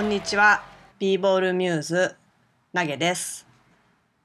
[0.00, 0.62] こんにちは。
[0.98, 2.16] ビーボールミューズ
[2.74, 3.46] 投げです、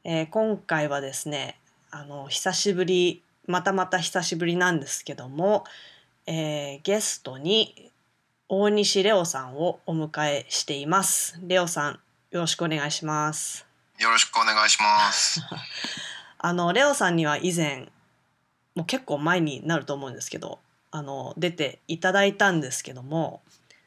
[0.05, 1.59] えー今回はですね、
[1.91, 5.65] あの久しぶり、またまた久しぶりなんですけども、
[6.27, 7.91] えーゲストに
[8.47, 11.41] 大西レオさんをお迎えしています。
[11.45, 11.99] レオさん、
[12.31, 13.67] よろしくお願いします。
[13.99, 15.41] よろしくお願いします。
[16.39, 17.91] あのレオさんには以前、
[18.75, 20.59] もう結構前になると思うんですけど、
[20.91, 23.41] あの出ていただいたんですけども、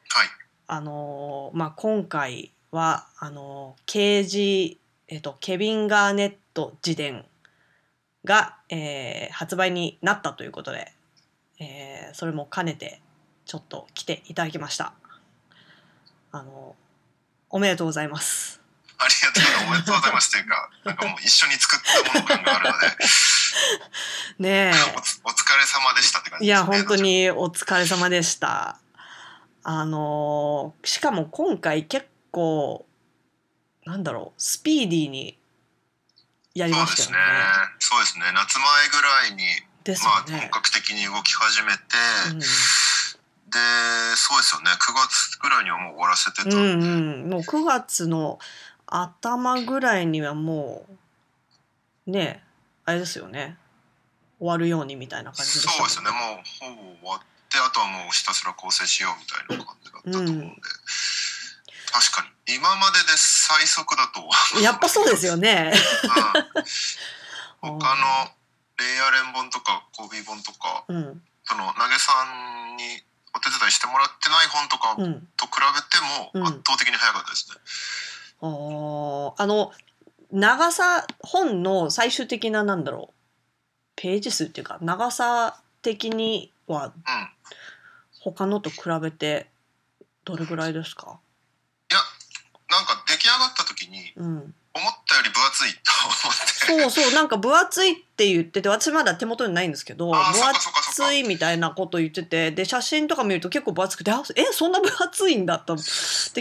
[0.09, 0.38] はい。
[0.71, 4.77] あのーまあ、今回はあのー KG、
[5.07, 7.25] えっと、ケビン・ガーネット自伝
[8.23, 10.91] が、えー発売になったということで、
[11.59, 13.01] えーそれも兼ねて
[13.45, 14.93] ちょっと来ていただきました。
[16.31, 16.75] あの
[17.49, 18.61] おめでとうございます。
[18.99, 19.65] ありがとうございます。
[19.65, 21.79] おめでとうございますというか、なんかもう一緒に作っ
[22.13, 22.87] たもの感があるので、
[24.37, 26.61] ねおつお疲れ様でしたって感えいじですね。
[26.61, 28.77] や本当にお疲れ様でした。
[29.63, 32.85] あのーしかも今回結構
[33.85, 35.37] なんだろうスピーディーに
[36.53, 37.25] やりましたよね。。
[37.79, 38.25] そうですね。
[38.33, 39.43] 夏前ぐらいに、
[39.83, 40.49] ですまあ本。
[40.49, 41.81] 格的に動き始めて、
[42.31, 42.39] うん
[43.49, 43.57] で、
[44.15, 44.71] そうですよね。
[44.71, 48.39] 9月ぐらいにはもう終わらせてたんで、うんうん、もう9月の
[48.85, 50.85] 頭ぐらいにはも
[52.07, 52.43] うね
[52.85, 53.57] あれですよね
[54.39, 56.11] 終わるようにみたいな感じでしたそうですよね。
[56.11, 56.19] もう
[56.59, 57.19] ほぼ終わっ
[57.49, 60.55] て、あとはもうひたすら構成しようみたいな感じだったと思うんで、うん。
[61.91, 64.21] 確かに今までで最速だと
[64.61, 65.73] やっぱそうですよね。
[67.63, 68.05] うん、他の
[68.77, 71.21] レイアレン本とかコービー本とかうん。
[71.43, 72.13] その投げさ
[72.73, 72.83] んに
[73.35, 75.27] お手伝いしてもらってない本とかうん。
[75.35, 75.97] と比べて
[76.35, 76.41] うん。
[76.43, 77.55] も圧倒的に早かったですね。
[78.41, 79.33] あー。
[79.35, 79.71] あの
[80.31, 83.13] 長さ本の最終的ななんだろう。
[83.95, 86.93] ページ数っていうか長さ的にはうん、い
[88.19, 89.47] 他のと比べて
[90.25, 91.19] どれぐらいですか？
[91.91, 91.97] や
[92.69, 94.53] なんか出来上がった時にうん。
[94.71, 96.13] 思ったより分厚いと思
[96.85, 96.91] って。
[96.91, 105.83] そうそうなんか分厚いって言ってて私まだ手元にないんですけど分厚いみたいなこと言っててで写真とか見ると結構分厚くてあえそんな分厚いんだとって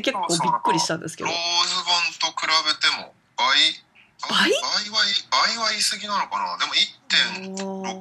[0.02, 1.30] 結構びっくりしたんですけど。
[1.30, 1.38] ロー
[1.68, 3.48] ズ本と比べても倍？
[4.28, 4.50] 倍？
[4.50, 4.60] 倍は
[5.30, 6.58] 倍は言い過ぎなのかな。
[6.58, 6.74] でも
[7.56, 7.94] 1.67おー倍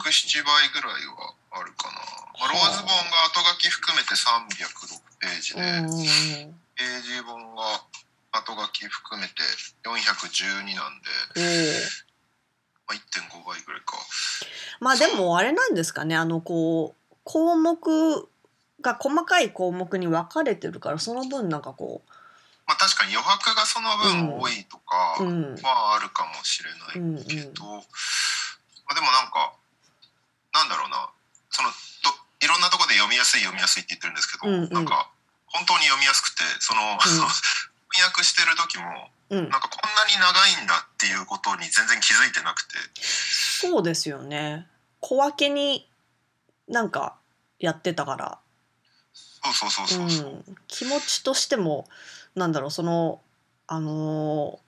[0.74, 7.64] ぐらいはあるかな、まあ、ローズ本が後書き含めて306ページで、うんうんうんページ本が
[8.32, 9.34] 後書き含めて
[9.84, 11.10] 412なんで、
[12.88, 13.98] まあ、1.5倍ぐらいか。
[14.80, 16.16] まあでもあれなんですかね。
[16.16, 18.30] あのこう項目
[18.82, 22.04] が細かい項目に分かれてるからその分なんかこ
[22.68, 25.56] まあ確かに余白がその分多いとかううん。
[25.56, 26.70] はあるかもしれ
[27.02, 27.82] ないけど、ま
[28.90, 29.54] あ、でもなんか
[30.54, 31.10] なんだろうな。
[31.50, 31.76] そのど
[32.42, 34.74] いろんなところで読みやすい読みやすいって言ってるんですけど、うんうん。
[34.74, 35.10] なんか
[35.48, 37.24] 本当に読みやすくてその、翻
[38.04, 39.50] 訳してる時もうん。
[39.50, 42.76] なんかこんなに長いんだっていうことに全然気づいてなくて。
[43.02, 44.68] そうですよね。
[45.02, 45.88] 小分けに
[46.68, 47.16] なんか
[47.60, 48.40] やってたから。
[49.44, 51.88] そうそうそうそうそう、うん、気持ちとしても
[52.36, 53.22] なんだろうその
[53.68, 54.68] あのー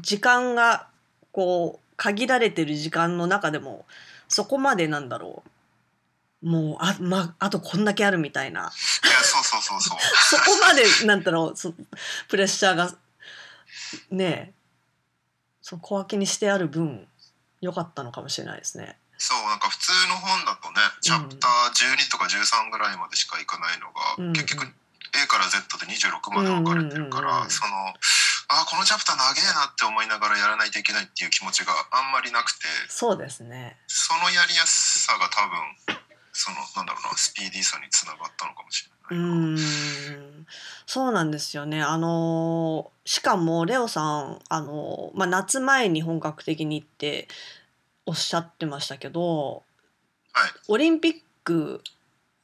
[0.00, 0.88] 時間が
[1.32, 3.84] こう限られてる時間の中でも
[4.28, 5.50] そこまでなんだろう
[6.44, 8.60] もうあ,、まあとこんだけあるみたいな。
[8.60, 9.98] いやそうそうそうそう。
[10.44, 11.74] そこまでなんだろうそ
[12.28, 12.94] プレッシャーが
[14.10, 14.54] ねえ。
[15.62, 17.08] そう小分けにしてある分
[17.62, 18.98] 良かったのかもしれないですね。
[19.16, 24.66] そうなんか普通の本だとねチャプター12とか13ぐらいまでしかいかないのが、うん結局
[25.16, 27.50] A から Z で26まで分かれてるから、うんうんうんうん。
[27.50, 27.94] その
[28.48, 32.66] あこのチャプター長えなって思いながらやらないといけないっていう気持ちがあんまりなくて。
[32.88, 33.78] そうですね。
[33.86, 35.96] そのやりやすさが多分
[36.36, 39.28] そのなんだろうなスピーディーさにつながったのかもしうれない。
[39.30, 40.46] ーん
[40.86, 41.80] そうなんですよね。
[41.82, 47.28] あのーしかもレオさん、あのーまあ、夏前に本格的にって
[48.06, 49.62] おっしゃってましたけど、
[50.32, 51.14] はいオリンピッ
[51.44, 51.82] ク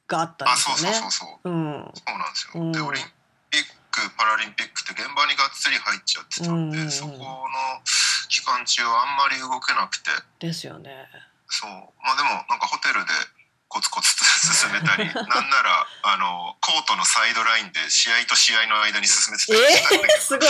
[0.07, 1.29] があったんあですよねそうそうそう。
[1.43, 2.61] そううんそうなんですよ。
[2.63, 3.03] うんでオリン
[3.49, 3.61] ピッ
[3.91, 7.17] ク・パラリンピックって現場にがっつり入っちゃってたんで、うんうんうんそこの
[8.29, 10.89] 期間中はあんまり動けなくてですよね。
[11.47, 11.69] そう
[12.05, 13.11] まあでもなんかホテルで
[13.71, 20.13] コツコツと進めたり なんならあのコートのサイドラインで試合と試合の間に進めてたえりしたんだけど。
[20.13, 20.49] ー、すごい。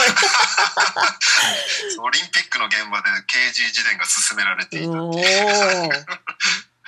[2.01, 5.89] オリンピックの現場で KG 自伝が進められていたっておいう。
[5.89, 6.05] ー。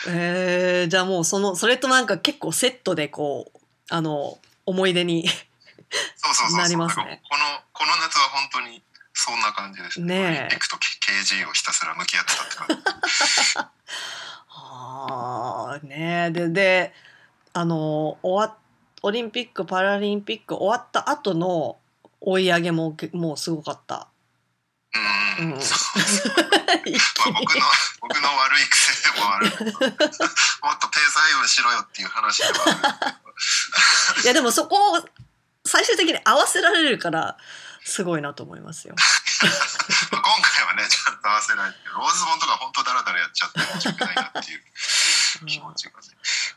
[0.08, 3.60] えー、じゃあもうそのそれとなんか結構セットでこう
[3.90, 5.40] あの思い出にそう
[6.24, 6.58] そうそうそう。
[6.58, 7.22] なりますね。
[7.30, 8.82] このこの夏は本当に
[9.14, 10.16] そんな感じですね。
[10.16, 10.20] え。
[10.26, 12.74] オリンピックと KG をひたすら向き合ってたって感じ
[14.56, 16.94] ああねでで
[17.54, 18.58] あの終わ
[19.02, 21.78] オリンピック・パラリンピック終わった後の
[22.22, 24.08] 追い上げもけもうすごかった。
[25.40, 25.62] うん、うん。
[25.62, 26.04] そう
[27.32, 27.62] まあ、僕の
[28.02, 33.22] 僕の悪い癖でもあるもっとペース配分しろよっていう話ではあ
[34.18, 34.24] る。
[34.24, 35.04] いやでもそこを
[35.66, 37.38] 最終的に合わせられるから
[37.84, 38.96] すごいなと思いますよ。
[40.12, 46.08] まあ今回はねちゃんと合わせないローズボンとか本当ダラダラやっちゃって申し訳ないなっていう気持ちがね。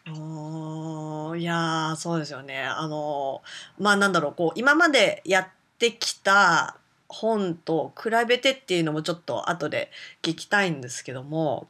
[0.06, 2.62] うーんいやーそうですよね。
[2.62, 3.42] あの
[3.78, 5.48] まあなんだろうこう今までやっ
[5.78, 6.76] てきた
[7.08, 9.90] 本と比べてっていうのもちょっと後で
[10.22, 11.68] 聞きたいんですけども、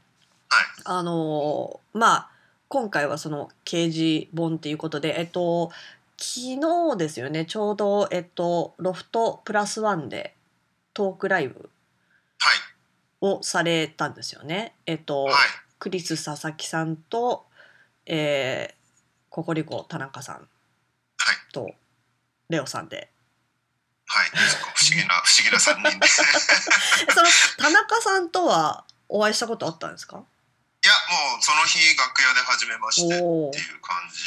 [0.48, 2.30] はいあのまあ
[2.68, 5.70] 今回はその刑事本っていうことでえっと
[6.18, 6.60] 昨
[6.92, 10.34] 日ですよねちょうどえっとロフトプラスワンで
[10.94, 11.70] トークライブ
[12.38, 12.58] はい
[13.20, 14.74] をされたんですよね。
[14.86, 15.34] えっと、はい
[15.78, 17.44] クリス佐々木さんと、
[18.06, 18.85] えー、
[19.36, 20.36] ココリコ田中さん。
[20.36, 20.46] はい。
[21.52, 21.70] と
[22.48, 23.10] レオさんで。
[24.06, 24.30] はい。
[24.30, 26.08] 不思議な 不思議な三人で。
[26.08, 27.28] その
[27.58, 30.16] 田中さんとはお会いしたことあったんですか？
[30.16, 34.24] やもうその日楽屋で初めましてっていう感じ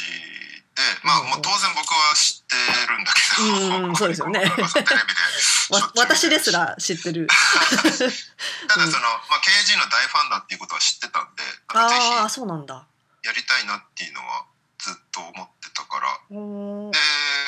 [0.76, 0.82] で。
[1.02, 2.54] まあもう当然僕は知って
[2.86, 4.44] るんだけど、うんうんそうですよね。
[5.98, 7.26] 私ですら知ってる。
[7.26, 12.86] ただその、まあ、KG の大ファンだっていうことは知ってたんでああひそうなんだ。
[13.24, 14.46] やりたいなっていうのは
[14.80, 16.18] ずっと思ってたから。
[16.28, 16.98] で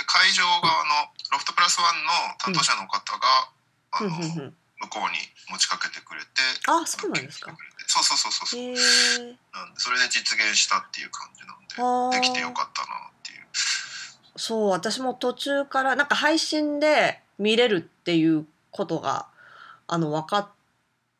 [0.06, 3.50] 会場側のロフトプラスワンの担当者の方が、
[3.92, 4.12] ふん。
[4.12, 4.52] あの
[4.82, 5.18] 向こうに
[5.48, 6.26] 持ちかけてくれて
[6.66, 7.54] あそうなんですか。
[7.86, 13.46] そうそうそうそうなんでそれで実現したっていう感じなんでできてよかったなっていう。
[14.36, 19.26] そう私も途中からなんか配信で見れるっていうことが
[19.86, 20.48] あの分かっ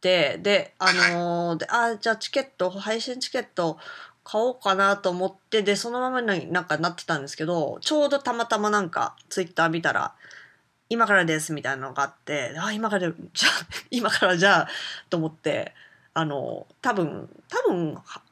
[0.01, 3.79] てであのーであじゃあチケット配信チケット
[4.25, 10.15] 買おうかなと思ってでそのままになんかなってたんですけどちょうどたまたまなんかツイッター見たら
[10.89, 14.69] 「今からです」みたいなのがあってあ今からじゃあ 今からじゃあ
[15.11, 15.75] と思って
[16.15, 18.23] あの多分多分は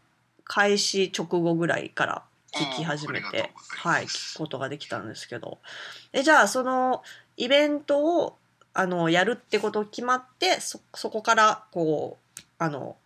[0.45, 2.23] 開始直後ぐらいから
[2.53, 5.59] 聞き始めてはい聞くことができたんですけど。
[6.13, 7.05] えじゃあその
[7.37, 8.37] イベントを
[8.75, 12.97] あのやるってこと決まってそそこからこうあの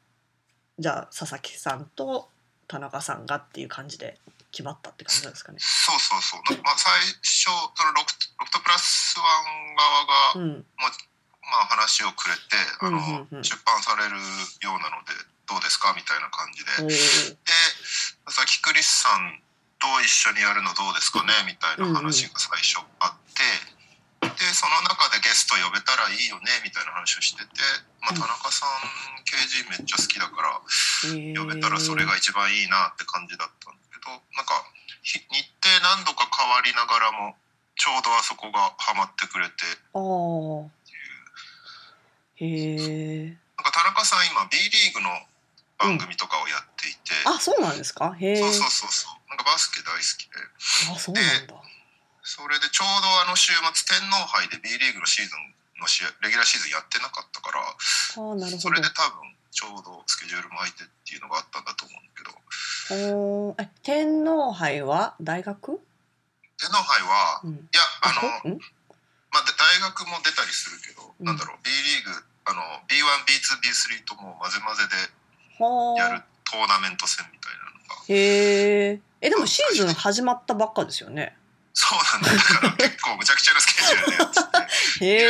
[0.79, 2.29] じゃあ佐々木さんと
[2.75, 4.19] 田中さんがっていう感じで
[4.51, 5.63] 決まったって感じなんですかね。
[5.63, 6.91] そうそうそう、まあ、最
[7.23, 13.45] 初そのロフトロフトプラスワン側が、うん、まあ、話をくれてあの、うんうんうん。
[13.47, 15.15] 出版されるようなので
[15.47, 16.83] どうですかみたいな感じで。
[16.83, 17.39] おでー
[18.27, 19.39] 佐々木クリスさん
[19.79, 23.43] と一緒にやるのどうですかねみたいな話が最初あって、
[24.39, 27.51] でその中でゲスト呼べたらいいよねみたいな話をしてて、
[28.03, 28.21] まあ、うん。
[28.21, 30.61] 田中さん KG めっちゃ好きだから
[31.11, 31.39] えー。
[31.39, 34.63] 呼べたらそれが一番いいなって感じだったんだけどなんか
[35.03, 37.37] ひ日程何度か変わりながらも
[37.77, 39.53] ちょうどあそこがハマってくれて。
[39.95, 40.69] あー。
[42.37, 45.11] へえなんか田中さん今 B リーグの
[45.79, 50.39] 番組とかをやっていて、あそうなんですかへえそうそうそうそうなんかバスケ大好きで
[50.95, 51.55] あそうなんだ
[52.25, 58.33] それでちょうどあの週末天皇杯で B リーグのシーズンの試合レギュラーシーズンやってなかったからそ
[58.73, 62.33] れで多分ちょうどスケジュールも空いてっていうのがあったんだと思うんだけど。
[62.97, 65.81] おーえ天皇杯は大学、
[66.59, 68.59] 天皇杯はうん、いやあのこん？
[69.31, 71.27] まあ、で大学も出たりするけど、うん。
[71.27, 78.03] なんだろう B リーグあの B1B2B3 ともう混ぜ混ぜではあやるトーナメント戦みたいなのが。
[78.09, 81.37] へええでもシーズン始まったばっかですよね
[81.75, 82.39] そうなんだよ。
[82.39, 84.39] だから結構むちゃくちゃなスケジュールでやって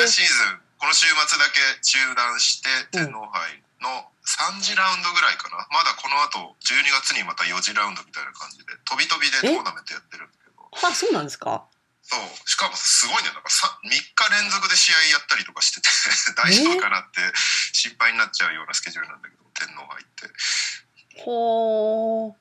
[0.05, 0.09] て。
[0.09, 3.89] シーズンこの週末だけ中断して天皇杯の
[4.25, 10.69] 3次ラウンドぐらいかな、まだこの後12月にまた4次ラウンドみたいな感じで飛び飛びでトーナメントやってるんだけど。
[10.89, 11.65] あそうなんですか？
[12.05, 12.21] そう。
[12.49, 13.33] しかもすごいね。
[13.33, 13.97] なんかさ3日
[14.37, 15.89] 連続で試合やったりとかしてて
[16.37, 17.21] 大丈夫かなって
[17.73, 20.29] 心配になっちゃうようなスケジュールなんだけど天皇杯って。
[21.25, 22.35] ほー。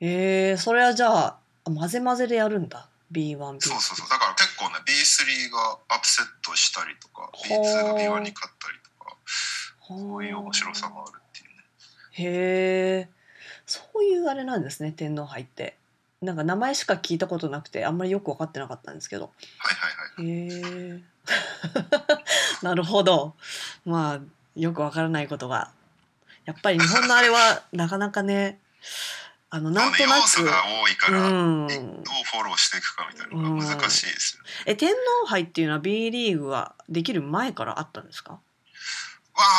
[0.00, 1.38] えー、それはじゃあ
[1.70, 2.88] 混ぜ混ぜでやるんだ。
[3.12, 4.08] B1B そうそうそう。
[4.08, 9.16] だから結構ね B3 がアップセットしたりとか B2 が B1 に勝ったりとか
[9.86, 11.62] そういう面白さもあるっていうね。
[12.12, 13.08] へえ
[13.66, 15.76] そういうあれなんですね天皇杯って。
[16.20, 19.30] なんか名前しか聞いたことなくてあんまりよく分かってなかったんですけど。
[19.58, 21.02] はいはいはいへえ
[22.62, 23.36] なるほど。
[23.84, 24.20] まあ
[24.56, 25.70] よくわからないことが。
[26.44, 28.58] やっぱり日本のあれはなかなかね
[29.50, 30.28] あのなんとなく。
[30.28, 31.66] 多いから、うん。
[31.68, 31.78] どう
[32.30, 34.48] フォローしていくかみたいなのが難しいですよね。
[34.66, 38.32] え天皇杯っていうのは B リーグはできる前からあったんですか？
[38.34, 38.40] は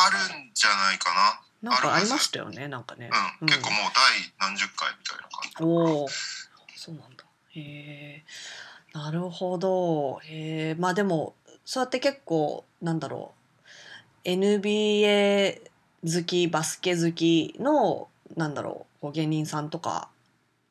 [0.08, 1.72] あるんじゃないかな。
[1.72, 3.10] んかありましたよねなんかね。
[3.10, 3.17] な。
[3.41, 3.91] うん、結構もう
[4.39, 5.63] 第何十回みたいな感じ。
[5.63, 6.10] おお
[6.75, 7.24] そうなんだ。
[7.55, 8.25] へえ。
[8.93, 10.19] なるほど。
[10.24, 10.75] へえ。
[10.75, 13.39] まあでもそうやって結構なんだろう。
[14.29, 15.62] NBA
[16.03, 20.10] 好きバスケ好きのなんだろうこう芸人さんとか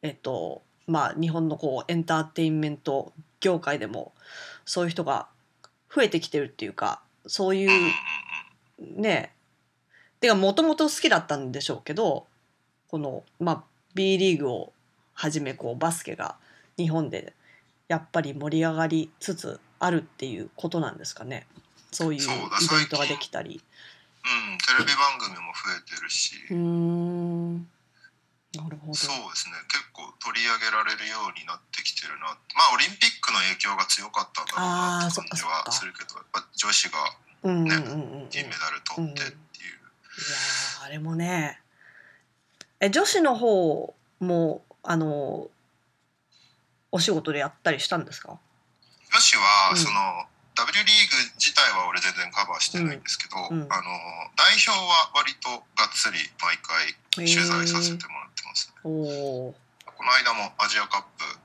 [0.02, 4.12] えっとまあ日本のこうエンターテインメント業界でも
[4.64, 5.28] そういう人が
[5.94, 7.70] 増えてきてるっていうかそういう
[8.78, 9.32] ね
[10.20, 12.26] てかもともと好きだったんでしょうけど
[12.88, 14.72] この、まあ、B リーグを
[15.14, 16.36] はじめこうバスケが
[16.76, 17.34] 日本で
[17.88, 21.46] やっぱり盛り上がりつつあるっていうことなんですかね。
[21.90, 22.32] そういうイベ
[22.84, 23.50] ントができたり。
[23.50, 27.68] うんうんテレビ番組も増えてるし、うーん
[28.56, 28.94] なるほど。
[28.94, 29.54] そうですね。
[29.68, 37.12] 結構取り上げられるようになってきてるなまあオリンピックの影響が強かったんだろうなって感じはするけどやっぱ女子がね
[37.44, 38.26] うんうん。
[38.26, 41.60] い銀メダル取ってっていう、やーあれもね
[42.80, 45.48] え女子の方もあの
[46.90, 48.38] お仕事でやったりしたんですか？
[49.12, 49.76] 女子は、うん。
[49.76, 50.24] その
[50.56, 53.72] W リーグ自体は俺全然カバーしてないんですけど、うんうん。
[53.72, 53.82] あの
[54.36, 61.38] 代表は割とがっつり毎回取材させてもらってますね、おこの間もアジアカップ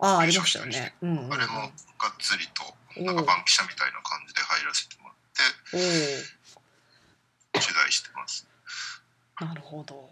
[0.00, 0.94] ああありましたよね。
[1.02, 1.70] うんうんうん、あれもがっ
[2.18, 2.62] つりと
[3.00, 6.18] おなんか番記者みたいな感じで入らせてもらって
[7.54, 8.46] お取材してます
[9.40, 10.10] おなるほど。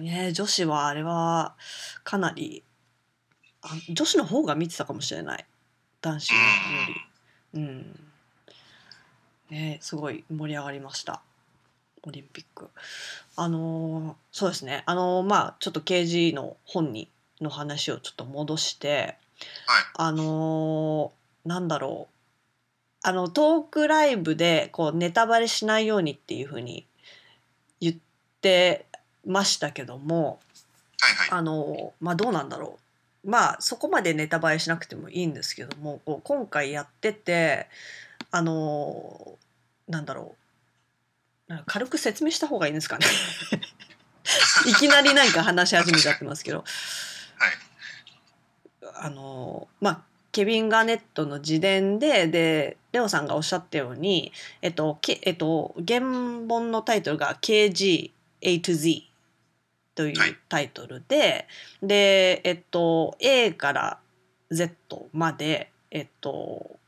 [0.00, 1.54] ね女子はあれは
[2.02, 2.64] かなり
[3.62, 5.46] あ女子の方が見てたかもしれない
[6.00, 6.38] 男子よ
[7.54, 7.60] り。
[7.60, 8.00] うん。
[9.50, 11.22] ねすごい盛り上がりました。
[12.02, 12.70] オリンピック。
[13.42, 14.82] あのーそうですね。
[14.84, 17.08] あのーまあちょっと KG の本に
[17.40, 19.16] の話をちょっと戻して、
[19.66, 22.14] はいあのーなんだろう。
[23.02, 26.86] あのトークライブでこうネタバレしないようにっていうふうに
[27.80, 27.96] 言っ
[28.42, 28.84] て
[29.24, 30.38] ましたけども、
[31.00, 32.78] はいはいあのまあどうなんだろ
[33.24, 37.68] うまあそこまでネタバレしなくてもいいんですけどもこう今回やってて
[38.30, 39.38] あの
[39.88, 40.39] なんだろう
[41.66, 43.06] 軽く説明した方がいいんですかね。
[44.66, 46.58] いきなりなんか話し始めちゃってますけど。
[46.58, 46.66] はい。
[49.02, 50.02] あのまあ
[50.32, 59.10] ケビン・ガーネットの自伝ででレオさんがおっしゃったように、えっとけえっと、原本のタイトルが KG A to Z
[59.94, 60.30] といはい。
[60.30, 61.46] うタイトルで、
[61.82, 63.98] で、えっと、A から
[64.50, 66.78] Z まで、えっと、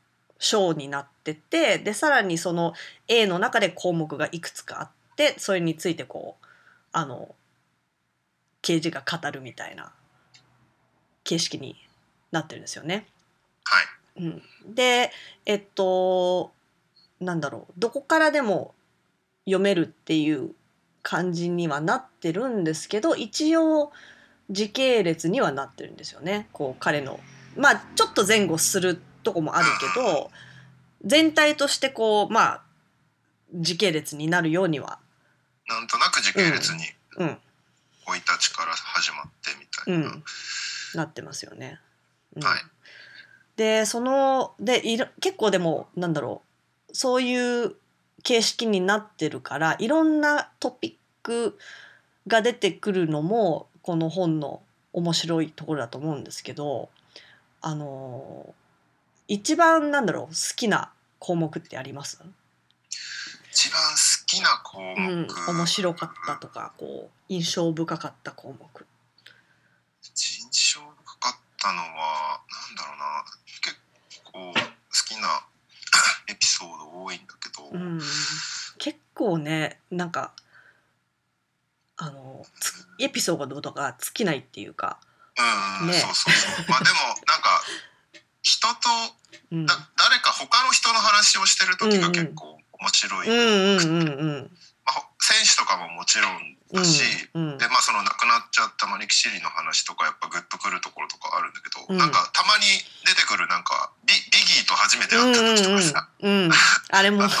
[0.43, 2.73] 章になっててでさらにその
[3.07, 6.45] A の中で項目がいくつかあってそれについてこう
[6.91, 7.33] あの
[8.61, 9.93] 刑事が語るみたいな
[11.23, 11.77] 形式に
[12.31, 13.07] なってるんですよね。
[13.63, 13.81] は
[14.21, 14.23] い。
[14.23, 15.11] うん、で
[15.45, 16.51] えっと
[17.21, 17.73] なんだろう。
[17.77, 18.75] どこからでも
[19.45, 20.51] 読めるっていう
[21.01, 23.91] 感じにはなってるんですけど一応
[24.49, 26.49] 時系列にはなってるんですよね。
[26.51, 27.21] こう彼の
[27.55, 30.31] まあちょっと前後するとこもあるけど
[31.03, 32.61] 全体としてこうまあ
[33.53, 34.99] 時系列になるようには。
[35.67, 36.83] なんとなく時系列に
[37.17, 37.37] うん。
[38.05, 40.23] 生い立ちから始まってみたいな、うん。
[40.95, 41.79] なってますよね。
[42.35, 42.43] うん。
[42.43, 42.59] はい。
[43.55, 46.41] でそのでいろ結構でもなんだろ
[46.89, 47.75] うそういう
[48.23, 51.57] 形式になってるからいろんなトピック
[52.27, 54.61] が出てくるのもこの本の
[54.93, 56.89] 面白いところだと思うんですけど
[57.61, 58.53] あの
[59.33, 62.21] 一番なんだろう好きな項目ってあります、
[63.51, 63.97] 一番好
[64.27, 68.85] きな項う目、ん、面白かったとかこう印象深かった項目。
[70.03, 73.25] 印象深かったのはなんだろうな。
[73.59, 73.75] 結
[74.23, 74.53] 構好
[75.07, 75.47] きな
[76.29, 77.99] エピソード多いんだけど、うん、
[78.77, 80.33] 結構ねなんか
[81.97, 84.99] あのつエピソードとか尽きないっていうか、
[85.81, 85.93] うんね。
[85.93, 86.65] そうそうそう。
[86.69, 87.63] まあでもなんか
[88.63, 88.89] 人と
[89.51, 94.51] うん、だ誰か他の人の話をしてる時が結構面白い、うんうんうんうん。
[94.85, 96.37] まあ、ほ選手とかももちろん
[96.73, 101.97] うんだし、うんでまあその亡くなっちゃったマニキシリの話とかやっぱグッとくるところとかあるんだけど、うん。
[101.97, 102.65] なんかたまに
[103.05, 106.45] 出てくるなんかビビギーと初めて会った時とかさ、うんうん。
[106.45, 106.51] う ん
[106.89, 107.23] あれも。
[107.25, 107.37] あと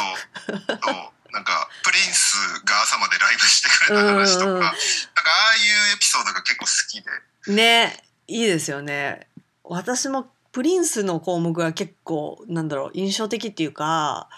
[0.77, 4.61] となんかプリンスが朝までライブしてくれた話とか、うんうんうん。
[4.61, 4.77] なんか
[5.25, 5.59] ああい
[5.91, 7.53] うエピソードが結構好きで。
[7.53, 9.27] ねいいですよね。
[9.63, 14.29] 私もプリンスの項目が結構なんだろう印象的っていうか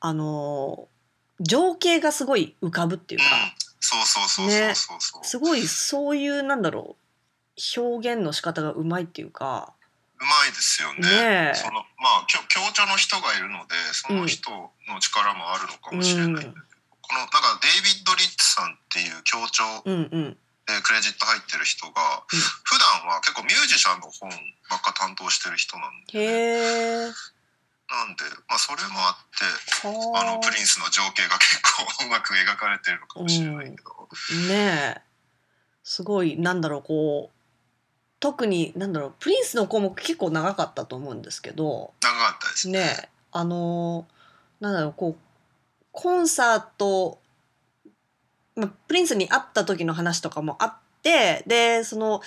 [0.00, 0.88] あの
[1.40, 6.96] 情景がすごい浮かぶっていううんか、そうそうそうそうそうそう、すごいそういうなんだろ
[7.56, 9.72] う表現の仕方がうまいっていうか。
[10.20, 11.00] うまいですよね。
[11.00, 11.54] ねえ。
[11.54, 11.80] そのま
[12.22, 16.52] あ強強調の人がいるのでその人の力もあるのかもしれないんだけど、
[17.00, 20.36] このなんかデイビッド・リッツさんっていう強調うんうん
[20.82, 22.38] クレジット入ってる人が、うん。
[22.64, 24.30] 普段は結構ミュージシャンの本
[24.70, 27.12] ばっか担当してる人なんで、へえ。
[27.90, 29.90] なんで、まあ、それもあってあ。
[29.90, 35.00] はのプリンスの情景が結構うまく描かれてるのかもしれないけど、ねえ。
[35.82, 37.36] すごいなんだろうこう
[38.20, 41.92] 特になんだろうプリンスの項目結構長かったと思うんですけど。
[42.00, 42.78] 長かったですね。
[42.78, 43.08] ねえ。
[43.32, 44.06] あの
[44.60, 45.30] なんだろうこう
[45.92, 47.18] コンサート、
[48.56, 52.20] まあ、プリンスに会った時の話とかもあってでその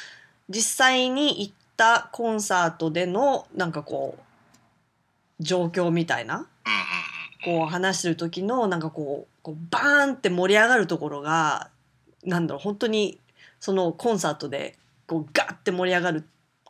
[0.49, 6.47] 実際に行ったコンサートでのなんかこう状況みたいな
[7.43, 11.69] こう話してる時のなんかこうこうバーンって盛り上がるところが
[12.23, 13.19] なんだろう本当に
[13.59, 14.77] そのコンサートで
[15.07, 16.25] こうガッて盛り上がる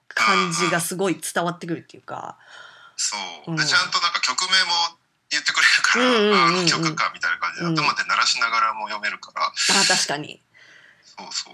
[0.08, 2.38] 感じがすごい伝わってくるっていうか。
[2.96, 3.16] そ
[3.48, 4.98] う、うんでちゃんとなんか曲名も
[5.32, 6.38] 言ってくれるから、うんうんうんうん。
[6.38, 9.54] ああの曲かみたいな感じでうん頭で鳴らしながらも読めるから、あ
[9.86, 10.42] 確かに。
[11.06, 11.52] そうそ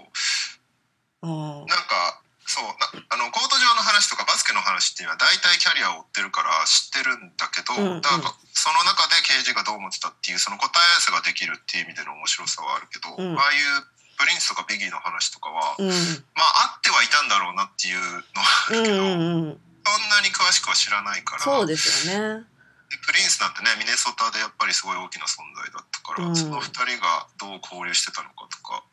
[1.22, 8.00] うんなんかそうなあのコート上の話とかバスケの話っていうのは大体キャリアを追ってるから知ってるんだけど、うんうん。
[8.02, 13.38] だからその中で刑事がどう思ってたっていうその答え合わせができるっていう意味での面白さはあるけど、うん。
[13.38, 13.86] ああいう
[14.18, 15.88] プリンスとかビギーの話とかは、うん。
[16.34, 18.02] まああってはいたんだろうなっていう
[18.34, 19.60] のはあうんるけど、うんうん。
[19.86, 21.42] そんなに詳しくは知らないから。
[21.46, 22.44] そうですよね。
[22.90, 28.84] でプリンスねミネソタでやっぱりすごい大きな存在だったから、うんその2人がどう交流してたのかとか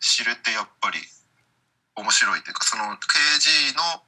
[0.00, 0.98] 知れてやっぱり
[1.96, 4.02] 面白いっていうかその KG の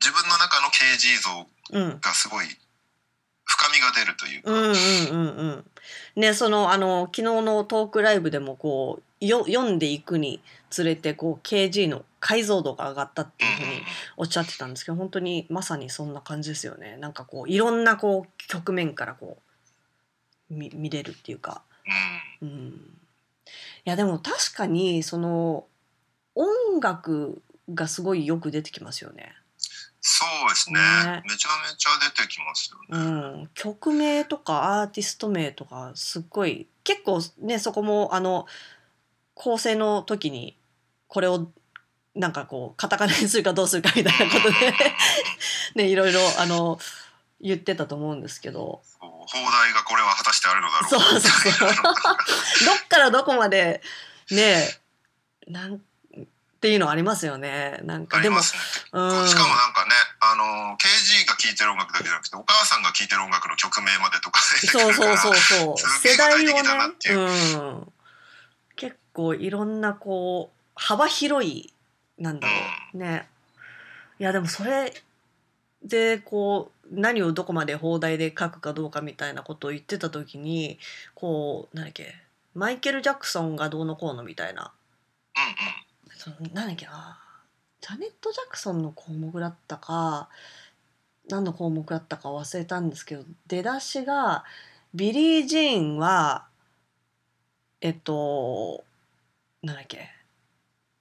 [0.00, 2.46] 自分の中の KG 像うんがすごい
[3.44, 5.48] 深みが出るというか、うんうんうん
[6.16, 6.20] うん。
[6.20, 13.82] ねそのあの昨日のトークライブでもこうよ読んでいくにつれてこう KG の解像度が上がったっていうふうに
[14.16, 16.96] おっしゃってたんですけど本当にまさにそんな感じですよね。
[16.98, 19.38] なんかこういろんなこう局面からこ
[20.50, 21.62] う見見れるっていうか。
[22.42, 22.70] うんうん、い
[23.84, 25.66] やでも確かにその
[26.34, 29.34] 音楽がすごいよく出てきますよね。
[30.08, 33.04] そうですねねめちゃめちゃ出てきますよね。
[33.04, 38.46] うん、曲名とかアーティスト名とかすっごい結構ねそこもあの
[39.34, 40.56] 構成の時に
[41.08, 41.50] これを
[42.14, 44.74] なんかこうカタカナにするかどうするかみたいなことで
[45.74, 46.78] ねいろいろあの
[47.40, 48.80] 言ってたと思うんですけど。
[48.84, 51.70] そう放題がこれは果たしてあるのだろうそうそうそう。
[51.82, 53.82] どっからどこまで
[54.30, 54.78] ね
[55.48, 55.80] なん
[56.56, 57.80] っていうのありますよね。
[57.84, 58.42] なんかでもね。
[58.92, 59.28] うん。
[59.28, 66.52] しかもなんかね、あの KG が聴いてる音楽だけじゃなくてお母さんが聴いてる音楽の曲名までとかそうそうそうそう世代をね、
[67.10, 67.18] う。
[67.82, 67.92] ん、
[68.74, 71.72] 結構いろんなこう幅広い
[72.18, 72.54] なんだろ
[72.94, 72.98] う。
[72.98, 73.28] ね。
[74.18, 74.94] いやでもそれ
[75.84, 80.78] でこう何をどこまで放題で書くかどうかみたいなことを言ってた時に
[81.14, 82.14] こう何だっけ
[82.54, 84.72] マイケル・ジャクソンがどうのこうのみたいな。
[85.36, 86.16] うんうん。
[86.16, 87.18] その何だっけな
[87.80, 90.28] ジャネット・ジャクソンの項目だったか
[91.28, 94.44] 何の項目だったか忘れたんですけど出だしが
[94.94, 96.46] ビリー・ジーンは
[97.80, 98.82] えっと
[99.62, 100.08] なんだっけ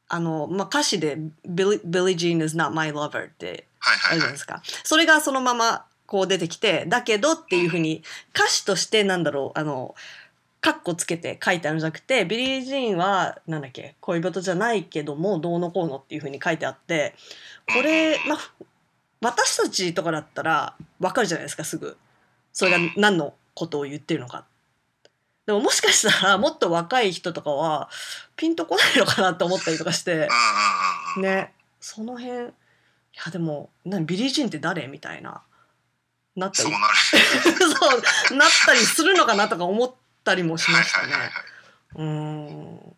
[0.07, 1.17] あの、まあ、歌詞で
[1.47, 3.67] 「ビリビリー・ジーン is not my lover」って
[4.09, 4.61] あるじゃないですか。
[4.83, 9.95] それがそのままこう出てきてだけどっていうふうに歌詞としてなんだろうあの
[10.61, 17.13] カッコつけて書いてあるんじゃなくてビリー・ジーンはなんだっけ恋人じゃないけどもどうのこうのっていうふうに書いてあって
[17.73, 18.65] これ、まあ、
[19.21, 21.97] 私たちとかだったらわかるじゃないですかすぐ。
[22.53, 24.45] それが何のことを言ってるのか。
[25.45, 27.89] でももしかしたらもっと若い人とかは
[28.35, 30.29] ピンとこないのかなって思ったりとかして。
[31.19, 31.51] ね。
[31.79, 32.51] その辺い
[33.23, 34.88] やでも何ビリー・ジーンって誰？
[34.88, 35.41] みたいな。
[36.36, 36.69] なったり。
[36.69, 36.93] そうなる。
[37.75, 41.13] そうなったりするのかなとか思ったりもしましたね。
[41.95, 42.95] うーん。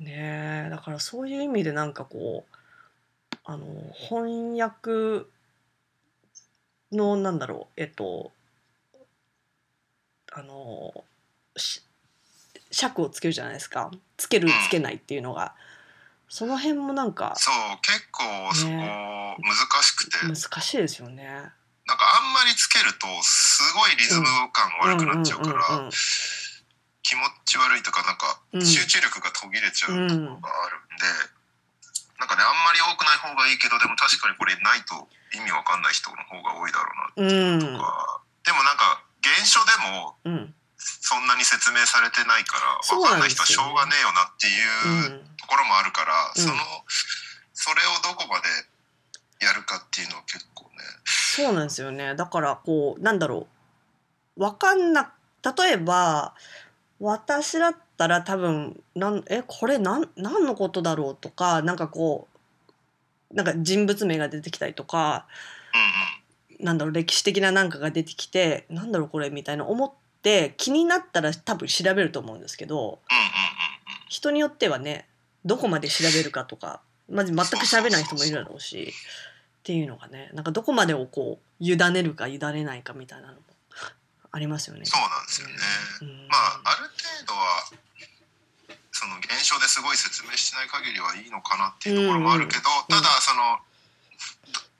[0.00, 2.56] ねえだからそういう意味でなんかこう
[3.44, 5.26] あの翻訳
[6.90, 8.32] のなんだろうえっと
[10.32, 11.04] あの
[11.56, 11.82] し
[12.72, 13.90] 尺をつけるじゃないですか。
[14.16, 15.54] つけるうんつけないっていうのが、
[16.32, 18.24] その辺もなんかそう結構
[18.56, 19.36] そこね。
[19.36, 19.52] 難
[19.84, 21.28] しくて、難しいですよね。
[21.28, 25.92] なんかあんまりつけるとすごいリズム感悪くなっちゃうから、うんうんうんうん。
[27.04, 28.64] 気持ち悪いとかなんかうん。
[28.64, 31.04] 集中力が途切れちゃうところがあるんで、
[32.16, 35.04] なんかねあんまり多くない方がいいけどでも確かにこれないと
[35.36, 36.88] 意味わかんない人の方が多いだろ
[37.20, 46.42] うなうんとか、でもなんか原書でもうんそんなに説明されてないからそうわかんない人はしょうがねえよなっていううんところもあるから、うん。
[46.42, 46.54] その
[47.52, 50.70] それをどこまでやるかっていうのは結構ね
[51.04, 52.14] そうなんですよね。
[52.14, 53.46] だからこうなんだろ
[54.36, 54.42] う。
[54.42, 55.12] わかんな
[55.44, 56.34] 例えば
[56.98, 62.28] 私だったら多分なんえこれなん何のことだろうとかなんかこ
[63.30, 65.26] うなんか人物名が出てきたりとか
[65.74, 66.64] うんうん。
[66.64, 73.00] なんだろう歴史的ななんかが出てきてなんだろうこれみたいな思って気になったら多分調べると思うんですけど
[74.08, 75.06] 人によってはね
[75.44, 76.80] どこまで調べるかとか
[77.10, 78.92] まず全く調べない人もいるだろうし
[79.60, 83.40] っていうのがねなんかどこまでをこう委ねるか委ねないかみたいなのも
[84.32, 84.84] ありますよね。
[84.86, 85.54] そうなんですよね。
[86.02, 87.70] うんまあある程度は
[88.90, 93.71] その現象ですごい説明しない限りはいいのかなっていうところもあるけど、うんうんただそのい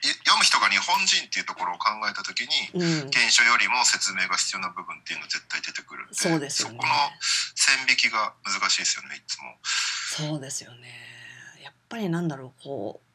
[0.02, 6.06] 読む人が日本人っていうところを考えた時にうん、現象よりも説明が必要な部分っていうのは絶対出てくる。
[6.06, 6.74] んでそうですよね。
[6.74, 6.94] そこの
[7.54, 9.54] 線引きが難しいですよねいつも。
[9.62, 10.88] そうですよね。
[11.62, 13.12] やっぱりなんだろうこう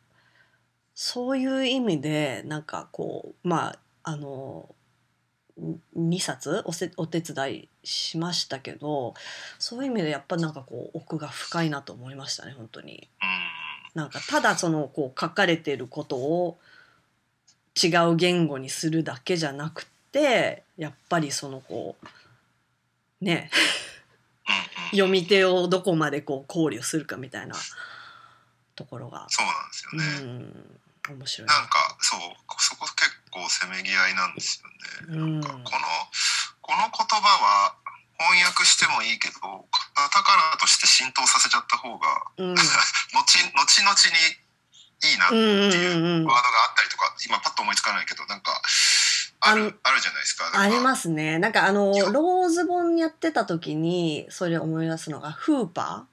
[0.95, 4.73] そういう意味でなんかこうまああの
[5.97, 9.13] 2冊おせお手伝いしましたけど
[9.59, 13.09] そういう意味でやっぱなんかこう奥が深いなと思いましたね本当に。
[13.21, 14.01] うん。
[14.01, 16.59] なんかただそのこう書かれてることを
[17.81, 23.49] 違う言語にするだけじゃなくてやっぱりそのこうね
[24.91, 27.55] 読み手をどこまでこう考慮するかみたいな
[28.75, 31.13] ところが、そうなんですようね。
[31.13, 31.47] ん、面白い。
[31.47, 32.19] なんかそう
[32.59, 35.19] そこ結構せめぎ合いなんですよね。
[35.19, 35.57] うん、この
[36.61, 37.75] この言葉は
[38.19, 42.63] 翻訳してもいいけどカタカナとして浸透させちゃった方がうん、 後
[43.13, 44.46] 後々に
[45.03, 46.41] いいなっていうワードがあ
[46.73, 48.61] ったりとか今パッと思いつかないけどなんか
[49.39, 50.51] あるあるじゃないですか。
[50.59, 50.81] ありす。
[50.81, 51.37] ますね。
[51.37, 56.07] なんかあのローズ本やってた時にそれ思い出すのがフーパ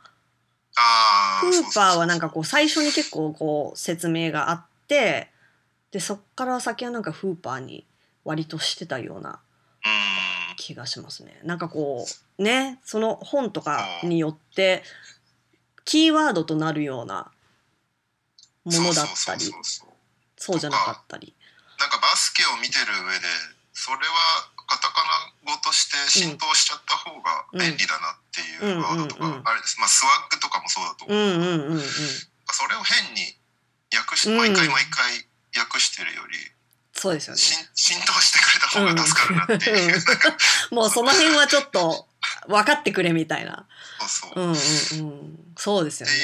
[0.77, 1.51] あー。
[1.51, 5.31] フーパーはなんかここう最初に結構こう説明があって
[5.91, 7.87] でそっから先はなんかフーパーに
[8.25, 9.89] 割としてたようなう
[10.53, 11.41] ん気がしますね。
[11.43, 12.07] なんかこ
[12.39, 14.83] うねその本とかによって
[15.87, 17.31] キーワードとなるような
[18.65, 19.53] ものだったり
[20.37, 21.35] そうじゃなかったり。
[21.79, 23.27] なんかバスケを見てる上で
[23.73, 25.03] それはカタカ
[25.45, 31.83] ナ語として浸透しちゃった方が便利だなっていうワードとかうんうんうんあれです、まあ、スワッグとかもそうだと思う、うんうんうんうん。
[31.83, 33.37] それを変に
[33.95, 35.27] 訳しうん毎回毎回
[35.59, 36.39] 訳してるより、
[36.95, 37.41] そうですよね。
[37.75, 42.07] 浸透してくれた方が助かるなっていう、うんもうその辺はちょっと
[42.49, 43.67] 分かってくれみたいな。
[44.01, 45.39] そうそう、うんうんうん。
[45.57, 46.15] そうですよね。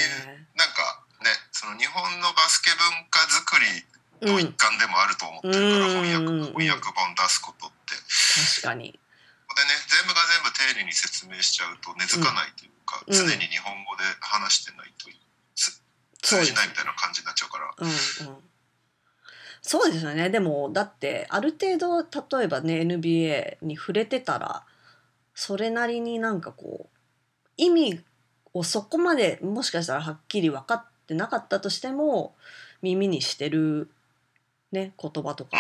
[0.56, 3.84] なんかねその日本のバスケ文化作り
[4.20, 7.96] の一うん、環でもあると思ってるから、うん翻訳うん翻訳本出すことって。
[8.60, 8.92] 確かに。
[8.92, 15.10] でね全部が全部丁寧に説明しちゃうと根付かないというか、うん常に日本語で話してないと
[16.22, 17.74] 通じないみたいな感じになっちゃうから。
[17.78, 17.90] うんう
[18.36, 18.50] ん。
[19.62, 20.30] そうですよね。
[20.30, 24.64] でもだってある程度例えばね NBA に触れてたら
[25.34, 26.98] それなりになんかこう
[27.56, 28.00] 意味
[28.54, 32.34] をそこまでもしかしたらはっきり分かってなかったとしても
[32.82, 33.90] 耳にしてる
[34.70, 35.58] ね言葉とか。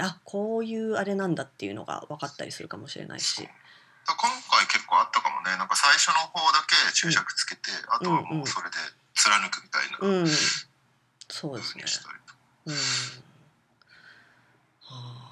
[0.00, 3.48] あこういうあれなんだっていうのが分かったりするかもしれないし。
[4.06, 4.16] 今
[4.50, 5.56] 回結構あったかもね。
[5.56, 8.76] なんか最初の方だけ注釈つけて、あとはもうそれで
[9.14, 10.26] 貫くみたいなうん、
[11.28, 11.84] そうですね。
[14.88, 15.28] あ。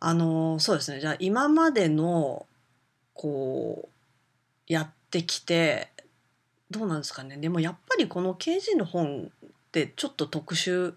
[0.00, 1.00] あのそうですね。
[1.00, 2.46] じゃあ今までの
[3.14, 5.89] こうやってきて
[6.70, 7.36] どうなんですかね。
[7.36, 10.94] でもやっぱりこの KG の本ってちょっと特殊うん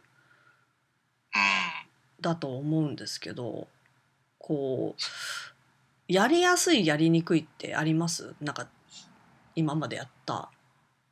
[2.21, 3.67] だと思うんですけど
[4.37, 5.01] こう
[6.07, 8.35] やりやすいやりにくいってあります？
[8.39, 8.67] なんか
[9.55, 10.49] 今までやった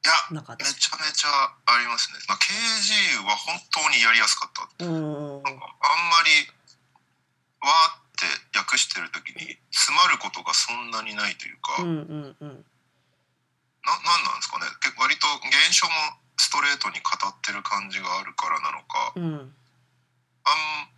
[0.04, 0.70] いや中でめ。
[0.70, 1.30] ちゃめちゃ
[1.66, 4.86] ありますね、まあ、KG は本当にやりやすかった。
[4.86, 4.94] うん。
[4.94, 5.58] なんかあんま
[6.24, 6.30] り
[7.62, 8.02] わーっ
[8.52, 12.66] て訳してる時に詰まることがそんなにないというか、うんうんうん
[13.86, 14.66] ななんなんですかね。
[14.82, 15.94] 結構割と現象も
[16.38, 19.54] ストレートに語ってる感じがあるからなのか、うん。
[20.44, 20.92] あん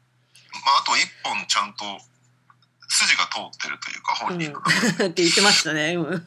[0.63, 1.83] まああと一本ちゃんと
[2.93, 4.59] 筋が通ってるというか本人の。
[4.59, 5.95] 中で、 って言ってましたね。
[5.95, 6.03] うん。
[6.03, 6.17] そう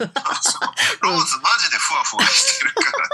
[1.03, 3.09] ローズマジでふわふわしてるから。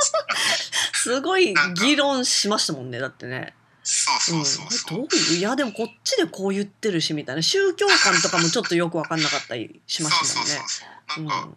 [0.94, 3.54] すごい議論しましたもんねだってね。
[3.84, 4.68] そうそうそうう。
[4.68, 7.42] ん、そう、どういういやでもこっちでこう言ってるしみたいな。
[7.42, 10.52] 宗教観とかもちょっとよく分かんなかったりしましたもんね。
[10.52, 11.26] そうそうそうう。
[11.26, 11.48] なんか、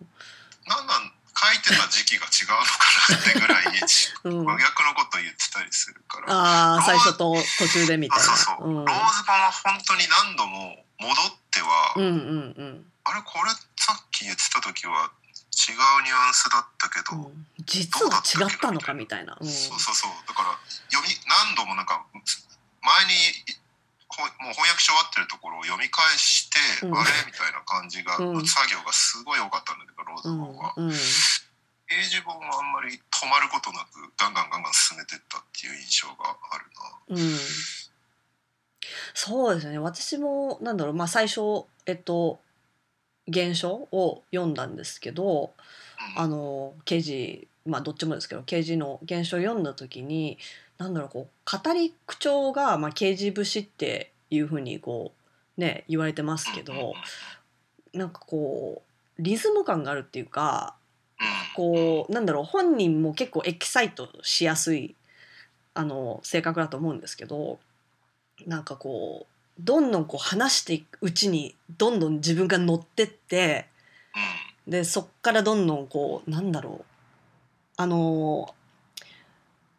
[0.65, 2.79] なんなん書いてた時期が違うのか
[3.11, 4.45] なってぐらいんうん。
[4.45, 8.23] 真逆のこと言ってたりするから、ああ最初と途中でみたいな。
[8.23, 8.85] そうそう、うん。
[8.85, 11.15] ローズ版は本当に何度も戻っ
[11.51, 12.11] ては、うんうん
[12.55, 12.85] うん。
[13.03, 15.11] あれこれさっき言ってた時は
[15.55, 17.45] 違うニュアンスだったけど、うん。
[17.65, 19.37] 実は違ったのかみたいな。
[19.39, 19.47] うん。
[19.47, 20.11] そうそうそう。
[20.27, 20.55] だから
[20.89, 23.11] 読み何度もなんか前に
[23.49, 23.64] ほ
[24.39, 26.49] もう翻訳し終わってるところを読み返し
[26.79, 26.97] て、うん。
[26.97, 27.09] あれ？
[27.25, 28.45] みたいな感じが、うん。
[28.45, 30.89] 作業がすごい多かったんだけどローズうんの方は、うん。
[30.91, 36.65] ページ本はあんまり止まることなくガンガンガンガン進めてったっていう印象がある
[37.15, 37.15] な。
[37.15, 37.37] うん。
[39.13, 39.77] そうですね。
[39.77, 40.93] 私もなんだろう。
[40.93, 42.39] まあ最初えっと
[43.31, 45.53] 原書を読んだんですけど
[46.15, 46.21] うん。
[46.21, 50.37] あの刑事まあどっちもですけど刑事の原書を読んだ時に
[50.77, 55.13] なんだろうこう語り口調が、まあ、刑事節っていうふうにこ
[55.57, 56.93] うね言われてますけど、
[57.93, 58.81] なんかこ
[59.17, 60.75] うリズム感があるっていうか
[61.55, 64.95] こうなんだろう本人も結構エキサイトしやすい
[65.73, 67.59] あの性格だと思うんですけど
[68.45, 73.67] なんかこうどんどんこう話していくうちにどんどん自分が乗ってって
[74.67, 76.85] でそっからどんどんこうなんだろう
[77.77, 78.54] あの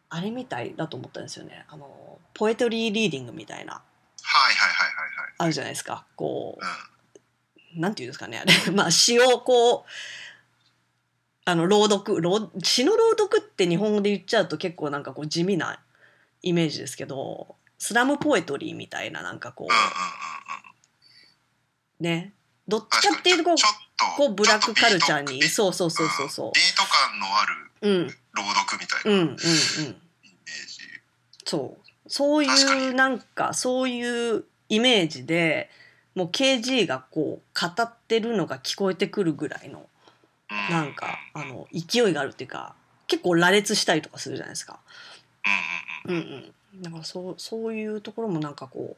[0.09, 1.65] あれみたいだと思ったんですよね。
[1.69, 3.73] あのポエトリーリーディングみたいな。
[3.73, 6.05] はいはいはいはいあるじゃないですか。
[6.15, 8.53] こうはいなんていうんですかねあれ。
[8.71, 9.83] まあ詩をこう
[11.45, 15.79] あの朗読朗詩の朗読って日本語で言っちゃうと結構なんかこう地味な
[16.41, 20.71] イメージですけどスラムポエトリーみたいななんかこうんうんうんうんうん。
[21.99, 22.33] うね
[22.67, 23.57] どっち確かっていうとこう
[24.17, 25.27] こうブラックカルチャーに。
[25.27, 28.07] ちょっとビートそうそうそうそうそビート感のあるううん。
[28.07, 29.35] 朗読みたいなうんうんうん。
[29.35, 29.97] ージ、
[31.45, 31.87] そう。
[32.09, 35.69] そういうなんかそういうイメージで
[36.15, 39.87] もう KG がこう語ってるのが聞こえてくるぐらいの
[40.49, 42.75] うなんかあの勢いがあるっていうか
[43.07, 44.79] 結構羅列したりとかするじゃないですか。
[46.07, 46.23] うんうんうん。
[46.23, 48.97] うんうん、だからそうそういうところもなんかこ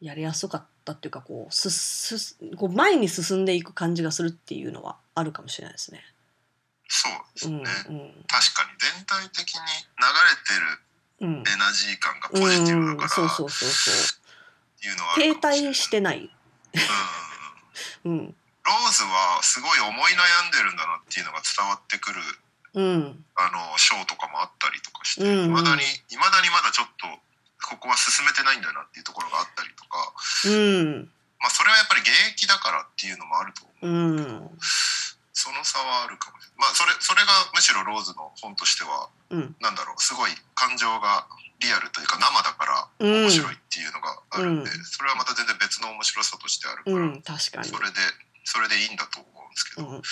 [0.00, 6.04] うやりやすかったっていうかこうすすこう前に進んでいく感じがするっていうのはあるかもしれないですね。
[6.88, 8.24] そうですうんね、うん。
[8.26, 11.42] 確かに全体的に流れてうん。
[11.44, 14.14] るエナジー感がポうジティブだん、からそうそうそうそ
[14.82, 14.86] う。
[14.86, 16.18] いうのは停滞してない。
[18.04, 18.20] うんうんうん。
[18.20, 18.34] うん。
[18.64, 22.20] ローズはすごい思い悩んでるんだなっていうのが伝わってくる
[22.74, 23.24] うん。
[23.36, 25.44] あのショーとかもあったりとかしてうんうん。
[25.46, 27.06] いま、未だに未だにまだちょっと
[27.62, 30.14] ここは進めてないんだなっていうところがあったりとか、
[30.46, 31.10] うん。
[31.40, 33.86] まあ、それはやっぱり現役だからっていうのもあると思う。
[33.86, 34.58] うん。
[35.32, 36.58] その差はあるかもしれない。
[36.58, 39.54] まあそれそれがむしろローズの本としてはうん。
[39.60, 41.26] なんだろうすごい感情が
[41.60, 43.22] リアルというか生だからうん。
[43.22, 44.84] 面白いっていうのがあるんで、うん。
[44.84, 47.68] それはまた全然別の面白さとしてあるから、うん確かに。
[47.68, 47.94] それで
[48.44, 50.02] それでいいんだと思うんですけど、うんうんうん。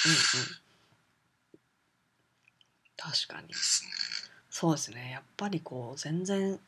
[2.96, 3.48] 確かに。
[3.48, 3.90] ですね。
[4.50, 5.10] そうですね。
[5.10, 6.58] やっぱりこう全然、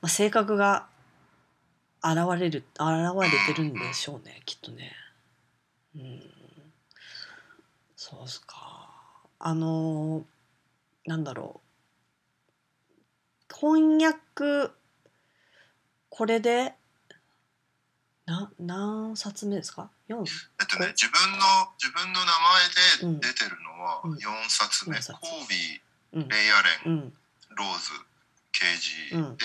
[0.00, 0.86] まあ、性格が
[2.02, 2.80] 現れる現
[3.48, 4.92] れてるんでしょうねきっとね。
[5.96, 6.22] うん。
[7.96, 8.88] そうっすか。
[9.38, 10.24] あの
[11.06, 11.60] なんだろ
[13.50, 13.54] う。
[13.54, 14.72] 翻訳
[16.10, 16.74] これで
[18.26, 20.16] な何冊目ですか ?4?
[20.18, 21.38] えっとね自分の
[21.78, 22.26] 自分の名
[23.10, 24.12] 前で出てるのはうん。
[24.14, 24.18] 4
[24.48, 25.20] 冊目、四冊。
[25.20, 25.80] コービ
[26.12, 26.22] うん。
[26.24, 27.12] ーレイアレン、うん。
[27.56, 27.90] ローズ
[28.52, 28.76] ケー
[29.10, 29.36] ジ、うん。
[29.36, 29.44] で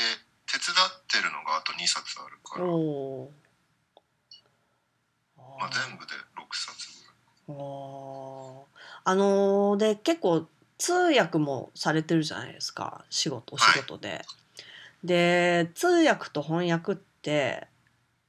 [0.51, 2.65] 手伝ってるのがあと2冊あるから、
[5.59, 6.87] まあ、全部で6冊
[7.47, 7.57] ぐらい。
[9.03, 10.45] あのーで結構
[10.77, 13.05] 通訳もされてるじゃないですか。
[13.09, 14.25] 仕事お仕事で。
[15.03, 17.67] で通訳と翻訳って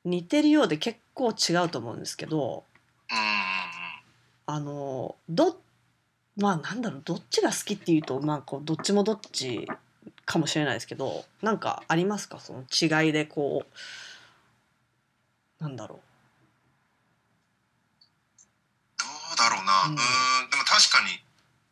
[0.05, 2.65] 似てるようで結構違うと思うんですけど
[4.47, 5.61] あのーど
[6.37, 9.67] まあなんだろうどっちが好きっていうとまあこうどっちもどっち
[10.25, 12.39] かもしれないですけどなんかありますか？
[12.39, 13.65] その違いでこ
[15.61, 16.01] うなんだろ
[18.99, 19.05] ど
[19.35, 20.03] うだろうな、ううんん、で
[20.57, 21.23] も確かに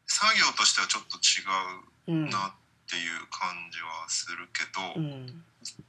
[0.07, 1.43] 作業としてはちょっと違
[1.87, 1.91] う。
[2.11, 5.45] なっていう感じはするけど、うん。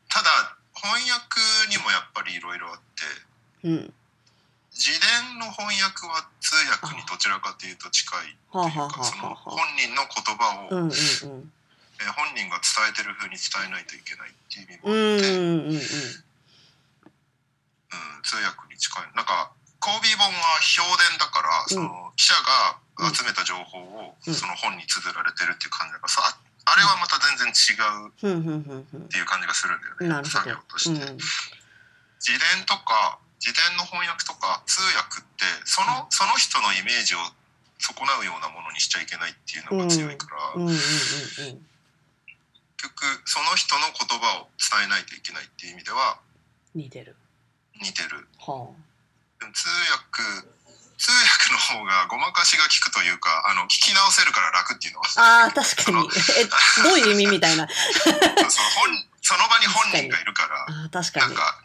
[0.08, 0.30] ただ
[0.76, 1.42] 翻訳
[1.74, 2.80] にもやっぱりいろいろあっ
[3.64, 3.94] てうん。
[4.72, 6.54] 自伝の翻訳は通
[6.86, 9.50] 訳にどちらかというと近いってはあいうかそのはあ。
[9.50, 11.52] 本人の言葉を、うんうんうん
[12.02, 15.82] えー本人が伝えてる風に伝えないといけないっていう意味もうんあって、うんうんうんうん。
[18.26, 19.06] 通訳に近い。
[19.14, 22.78] なんかコービー本は評伝だから、その記者が
[23.10, 24.34] 集めた情報をうん。
[24.34, 27.74] その本に綴られてるっていう感じだからさあれはまた全然違
[28.06, 29.82] うっていう感じがするん。
[29.82, 31.02] だよね作業どとして。
[31.02, 31.18] うん。
[32.22, 37.18] 自伝とか自伝の翻訳とか通訳ってそのその人のイメージを
[37.82, 40.62] 損なうようなものにしちゃいけないっていうのが強いから、
[42.82, 46.18] 局その人の言葉を伝えないといけないっていう意味では
[46.74, 47.16] 似てる。
[47.82, 48.28] 似てる。
[48.40, 48.70] は
[49.40, 50.48] でも通訳
[51.02, 55.08] 通訳の方がごまかしが効くというかあの聞き直せるから楽っていうのは。
[55.18, 56.06] ああー確かに。
[56.38, 56.46] え
[56.84, 57.68] どういう意味みたいな。
[57.70, 58.90] そうそう本
[59.22, 61.28] そその場に本人がいるからあー確かに。
[61.28, 61.62] なんか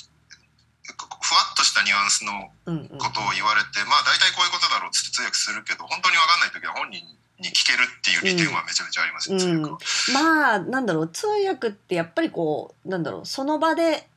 [1.21, 2.99] ふわっとしたニュアンスのうんうん。
[2.99, 9.79] ことを言われて、まあ大体こういうことだろうって通訳するけど本当に分かんない時は本人に聞けるっていう利点はめちゃめちゃありますよ、通訳は。
[10.15, 14.09] まあなんだろう通訳ってやっぱりこうなんだろうその場で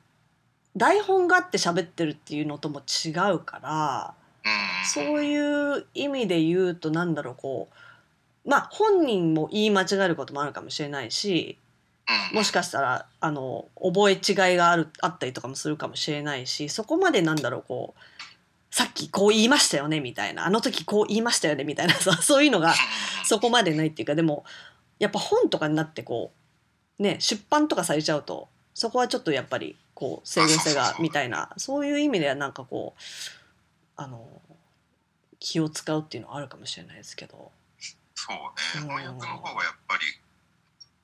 [0.78, 4.14] 台本があって喋ってるっていうのとも違うから
[4.46, 4.88] うん。
[4.88, 7.70] そういう意味で言うとなんだろうこ
[8.46, 11.58] うまあ本人も言い間違えることもあるかもしれないし
[12.32, 12.38] うん。
[12.38, 18.02] もしかしたらあの覚え違いがあるあったりとかもするかもしれないしそこまでなんだろうこう
[18.72, 20.46] さっきこう言いましたよねみたいな。
[20.46, 22.76] あの時こう言いましたよねみたいなさ そういうのが
[23.26, 24.46] そこまでないっていうかでも
[25.00, 26.34] やっぱ本とかになってこ
[27.00, 33.02] うね出版とかされちゃうとそこはちょっとやっぱりこう整合性がみたいなそういう意味ではなんかこう
[33.96, 34.42] あの
[35.40, 37.52] 気を使うっていうのはあるかもしれないですけど。
[38.16, 38.44] そうね。
[38.76, 38.82] うん。
[38.88, 40.02] 翻訳の方がやっぱり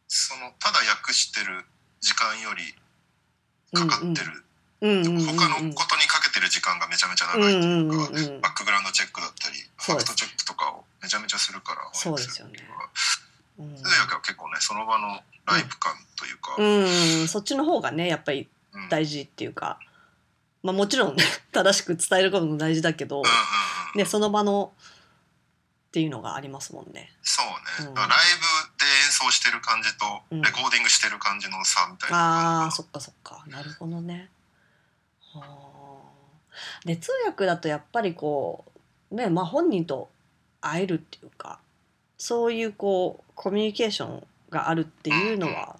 [0.07, 1.65] そのただ訳してる
[1.99, 2.73] 時間より
[3.73, 4.43] かかってる、
[4.81, 5.05] うんうん。
[5.07, 8.41] うんうん他のことにかけてる時間がめちゃめちゃ長いというか、うんうんうんうん。
[8.41, 12.59] バックグラウンドチェックだったりファクトチェックとかをめちゃめちゃするからそうですよね。
[13.59, 13.71] うん。
[13.71, 18.89] 結構ねその場のライブ感というか、うん、そっちの方がねやっぱりうん。
[18.89, 19.79] 大事っていうか、
[20.61, 24.73] まあ、もちろんね 正しく伝えることも大事だけど、うんうんうんね、その場の
[25.87, 27.13] っていうのがありますもんね。
[27.23, 27.95] そうね、うん。
[27.95, 30.41] ライブで演奏してる感じとうん。
[30.41, 33.45] レコーディングしてる感じの差みたいな感じあーそっかそっか。
[33.47, 34.29] なるほどね。
[35.33, 35.74] はあ
[36.85, 38.65] で通訳だとやっぱりこ
[39.11, 40.09] うねまあ本人と
[40.61, 41.59] 会えるっていうか
[42.17, 45.77] そういうこうコミュニケーションがあるっていうのは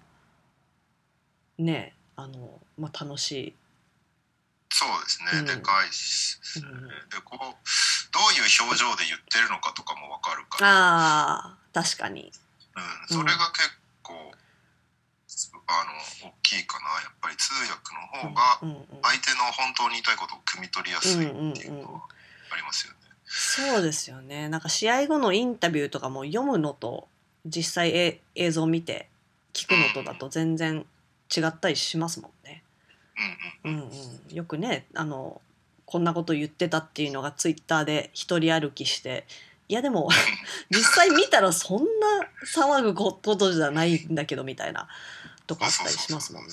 [1.58, 3.54] ねあの、まあ、楽しい。
[4.70, 5.46] そうですね、うん。
[5.46, 6.88] でかいし、うん。
[6.88, 12.32] でこうどういう表情で言ってるのかとかもわかるから、あー確かに。
[12.76, 13.70] うん、それが結
[14.02, 14.32] 構
[15.68, 15.84] あ
[16.22, 16.86] の大きいかな。
[17.02, 18.58] やっぱり通訳の方が
[19.02, 22.02] 相手の本当に言いたいことを汲み取りやすいっていうのは
[22.52, 22.98] ありますよね。
[23.24, 24.48] そうですよね。
[24.48, 27.08] なんか試合後のインタビューとかも読むのと
[27.44, 29.08] 実際え映像を見て
[29.52, 30.86] 聞くのとだと全然
[31.36, 32.62] 違ったりしますもんね。
[33.64, 33.78] うんうん。
[33.78, 35.40] うんうん、よくねあの
[35.86, 39.26] こんなこと言ってたっていうのがツイッターで一人歩きして
[39.68, 40.08] いやでも
[40.70, 41.86] 実際見たらそんな
[42.44, 44.88] 騒ぐことじゃないんだけどみたいな
[45.46, 46.52] とかあったりしますもんね。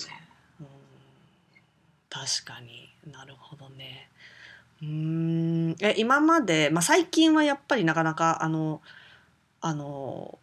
[2.10, 2.90] 確かに。
[3.12, 4.10] なるほどね。
[4.82, 5.76] うーん。
[5.80, 8.82] え今まで、まあ、最近はやっぱりなかなかあの
[9.62, 10.38] あの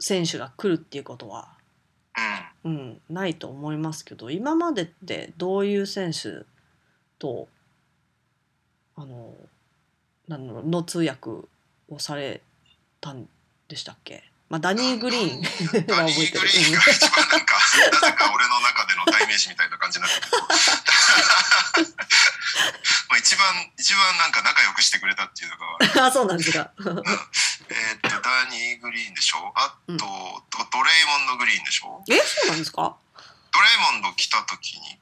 [0.00, 1.48] 選手が来るっていうことは、
[2.64, 6.44] うんうん、ないと思いますけど今までってどういう選手
[7.18, 7.48] と
[8.96, 9.34] あの
[10.28, 11.48] なんの通訳
[11.90, 12.40] をされ
[13.00, 13.28] たん
[13.68, 15.42] でしたっけ、まあ、ダニー・グリーン。
[15.42, 17.54] はダニー・グリーンが 一番なんか
[17.92, 20.26] なぜか俺の中での代名詞みたいな感じになってる
[23.08, 25.56] まあ一番一番なんか仲良くしてくれたっていうの
[25.96, 26.70] があ そうなんですか。
[26.78, 29.52] えーっとダニー・グリーンでしょ？
[29.56, 29.96] あと、うん。
[29.96, 32.04] ドドレイモンド・グリーンでしょ？
[32.08, 32.96] えそうなんですか？
[33.52, 34.98] ドレイモンド来た時に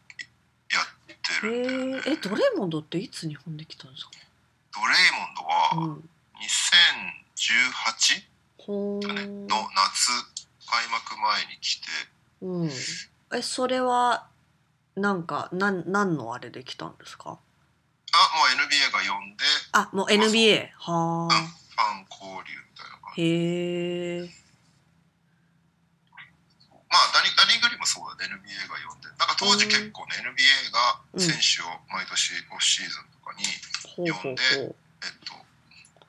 [0.72, 4.10] やってえるね、ー、えドレモンドっていつ日本で来たんですか、
[4.74, 8.22] ドレイモンドはうん、2018、
[8.58, 10.10] ほだねーの夏
[10.70, 11.86] 開幕前に来て。
[12.42, 12.70] うん、
[13.36, 14.26] えそれは
[14.96, 17.30] なんかなん何のあれで来たんですか？
[17.30, 19.44] あもう NBA が呼んで。
[19.72, 23.22] あもう NBA はうんフあァン交流みたいな感じ。
[23.22, 23.24] へ
[24.24, 24.30] え。
[26.90, 28.34] まあダニダニー・グリーンもそうだね。
[28.34, 29.08] NBA が呼んで。
[29.08, 33.44] なんか当時結構ね NBA が選手を毎年オフシーズンとかに、
[33.96, 34.76] ほうほうほう。
[35.02, 35.34] えっと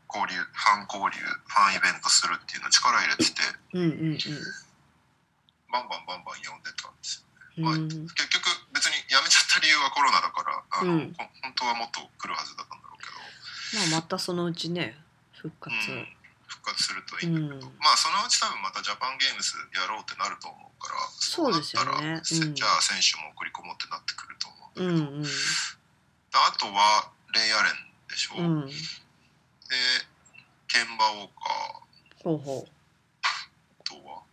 [0.10, 3.42] 交流ファン交流ファンイベントするっていうの力入れてて
[3.74, 4.18] うんうん
[5.72, 7.30] バンバンバンバン呼んでたんですよ
[7.62, 8.08] うんうん。
[8.10, 11.14] 結局別に辞めちゃった理由はコロナだからあの、うん。
[11.14, 14.98] ほ本当はもっと来るはずだったんだろうけど、まあまたそのうちね
[15.38, 16.08] 復活うん、
[16.48, 17.46] 復活するといいうん。
[17.46, 21.92] んだけど、まあそのうち多分またジャパンゲームズやろうってなると思うからそうですよね。
[21.92, 22.56] なったらうん。
[22.56, 25.30] じゃあ選手も送り込もうってなってくると思うんだけど、うんうん。
[26.34, 27.76] あとはレイ・アレン
[28.10, 28.66] でしょ、うん。
[28.66, 28.74] で
[29.70, 32.24] ケンバ・ウォーカー。
[32.24, 32.68] ほうほ
[33.22, 33.28] あ
[33.84, 34.24] とは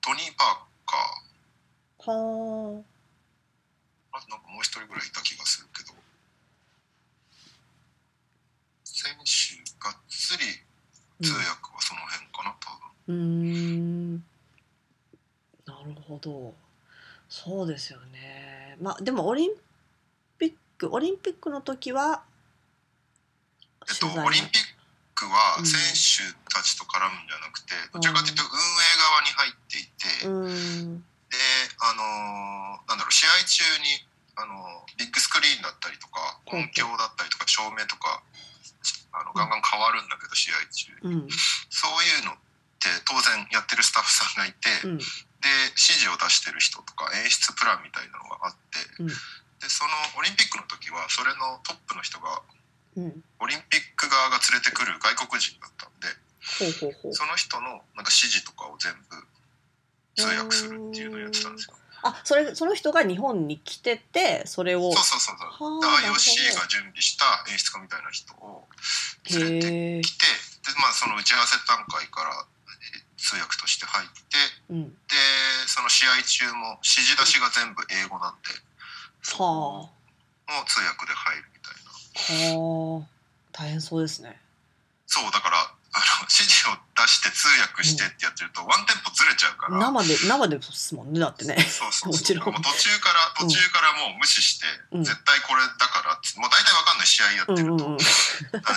[0.00, 2.12] トニー・パーカー。
[2.12, 2.82] うは
[4.12, 5.92] あとなんかもう一人ぐらいいた気がするけど。
[8.84, 10.44] 選手がっつり
[11.20, 12.70] あ通訳はその辺かな多
[13.06, 13.14] 分。
[13.14, 14.14] うん。
[15.66, 16.54] なるほど。
[17.28, 18.78] そうですよね。
[18.80, 19.50] まあでもオリン
[20.38, 22.22] ピックオリンピックの時は
[23.88, 24.69] えっと、オリンピッ
[25.20, 25.66] クはうん。
[25.68, 31.04] 選手たちと絡むんじゃなくて、どちらかというと運営側に入っていて、うん。
[31.28, 31.36] で
[31.78, 34.00] あのーなんだろう試合中に、
[34.40, 38.24] あのービッグスクリーンだったりとか音響だったりとか照明とか
[39.12, 41.28] あのガンガン変わるんだけど試合中うん。
[41.68, 42.40] そういうのっ
[42.80, 44.98] て当然やってるスタッフさんがいて、うん。
[44.98, 45.04] で
[45.76, 49.06] 指示を出してる人とか演出プランみたいなのがあって、うん。
[49.08, 52.42] でそのオリンピックの時はそれのトップの人が
[52.96, 53.24] うん。
[53.40, 56.08] オリンピック側が連れてくる外国人だったんで
[57.12, 59.16] その人のなんか指示とかを全部
[60.16, 61.74] 通訳するっていうのをやってたんですよ。
[62.02, 64.92] あそれその人が日本に来ててそれを。
[64.92, 65.80] そうそうそうそう。
[65.80, 68.64] IOC が準備した演出家みたいな人を
[69.28, 70.26] 連れてきて
[70.64, 74.14] で、まあ、その打ち合わせ段階からえ通訳として入って
[74.70, 74.88] うん。
[74.88, 74.96] で
[75.68, 78.48] その試合中も指示出しが全部英語なんで
[79.36, 79.90] は
[80.48, 81.49] の通訳で入る
[82.28, 83.06] はあ
[83.52, 84.36] 大変そうですね。
[85.06, 85.56] そうだから
[85.90, 89.74] あの指示を出して通訳してってやってると、ワンテンポずれちゃうから。
[89.90, 91.58] 生で生ですもんねだってね。
[91.66, 92.12] そうそうそう。
[92.14, 92.48] もちろん。
[92.62, 95.04] 途中から途中からもう無視して、うん。
[95.04, 97.98] 絶対これだからもう大体わかんない試合やってると、うんうんうん。
[97.98, 98.06] 何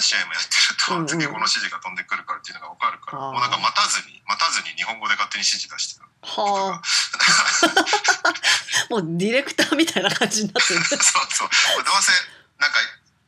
[0.02, 0.50] 試合もやって
[0.98, 6.08] ると、 次この指示が飛んでくるからっていうのがわかるから、もうなんか待たずに待たずに日本語で勝手に指示出してる。
[6.24, 6.84] はあ。
[8.90, 10.84] もうディレクターみたいな感じになってる。
[10.84, 11.50] そうそう
[11.84, 12.12] どうせ
[12.58, 12.80] なんか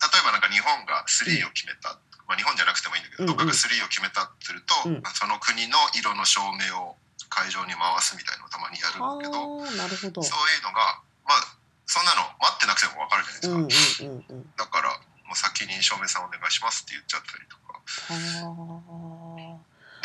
[0.06, 1.98] 例えばなんか日本が3を決めた、
[2.30, 5.04] まあ、日本じゃなくてもいいんだけど、どっかが3を決めたってすると、うん。
[5.14, 6.96] その国の色の照明を
[7.30, 14.10] 会場に回すみたいなのをたまにやるんだけど、そういうのがまあそんなの待ってなくてもわかるじゃないですか、
[14.58, 14.90] だから
[15.26, 17.82] もう先に照明さんお願いしますって言っちゃったりとか。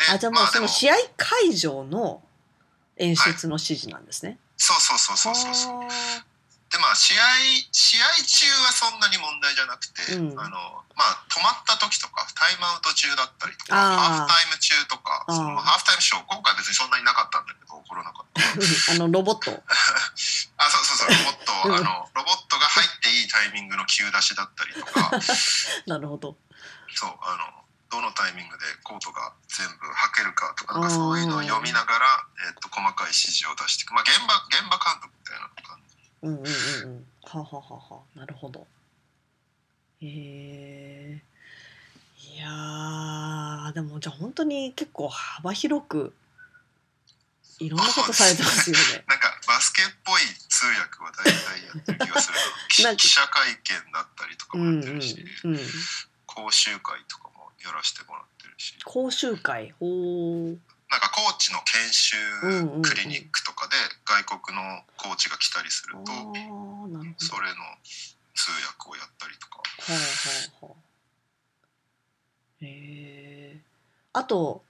[0.09, 2.23] ああじゃあもうその試合会場の
[2.97, 4.37] 演出の指示なんですね。
[4.57, 5.89] そうそうそうそうそうそう。
[6.77, 10.39] はあでまあ試合試合中はそんなに問題じゃなくて、うん。
[10.39, 10.55] あの
[10.95, 18.39] まあ止まった時とかタイムアウト中だったりとかハーフタイム中とかそのハーフタイムショー今回別にそんなになかったんだけど起こらなかった。
[18.95, 19.51] あのロボット。
[20.57, 21.75] あそうそうそうロボット、うん。
[21.75, 25.11] あのロボットが入っていいタイミングの急出しだったりとか。
[25.87, 26.37] なるほど。
[26.95, 27.61] そうあの
[27.91, 32.07] どのタイミングでコートが全部履けるかとかなんかそういうのを読みながら、
[32.47, 35.90] えっと細かい指示を出していく、まあ、現場現場監督みたいな感じ
[36.21, 37.05] うんうんうんうん。
[37.23, 38.67] はあはあはあはあなるほど。
[40.01, 41.23] へえ。
[42.35, 46.13] いやーでもじゃあ本当に結構幅広く
[47.59, 49.03] いろんなことされてますよね。
[49.07, 52.37] なんかバスケっぽい通訳は大体やってる気がする
[52.97, 55.59] 記者会見だったりとかうんうんもやってるし、うん。
[56.25, 59.71] 講習会とかもやらせてもらってるし講習会？
[59.79, 60.59] ほう。
[60.91, 63.75] なんかコーチの研修うんうんうんクリニックとかで
[64.05, 66.11] 外国のコーチが来たりすると。
[67.17, 67.55] それの
[68.35, 69.99] 通訳をやったりとかはあは
[70.61, 70.75] あはあ。
[72.61, 73.61] へえ。
[74.13, 74.63] あと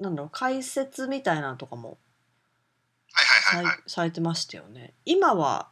[0.00, 1.98] なんだろう解説みたいなのとかも
[3.12, 4.92] はいはいさ,、はいはいされてましたよね。
[5.04, 5.68] 今は？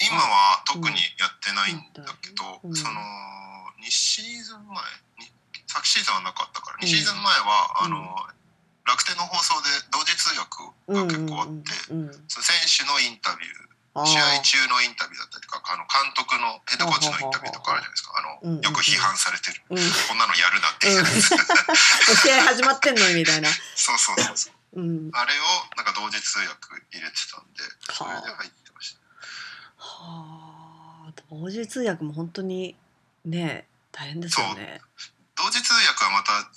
[0.00, 3.00] 今は特にやってないんだけど、うんその
[3.82, 4.76] 2シーズン前？
[5.20, 5.30] に
[5.76, 6.88] 昨シーズンはなかったからうん。
[6.88, 7.92] 2シーズン前は、うん。
[7.92, 8.00] あの
[8.86, 10.62] 楽天の放送で同時通訳
[10.94, 11.74] が結構あって、
[12.30, 13.66] 選手のインタビュ
[13.98, 14.04] あー。
[14.04, 18.14] ー試合中のインタビューだったりとかあの監督のヘッドコーチのインタビューとかあるじゃないですか。
[18.14, 20.18] あのよく批判されてる、こん。
[20.22, 21.02] なのやるなっていう。
[21.02, 23.50] やつ、う試合始まってんのにみたいな。
[23.74, 24.80] そうそうそうそう。
[24.80, 25.42] うん、あれを
[25.74, 29.00] なんか同時通訳入れてたんでそれで入ってました。
[29.82, 31.12] はあ。
[31.30, 32.76] 同時通訳も本当に
[33.24, 34.80] ね大変ですよね。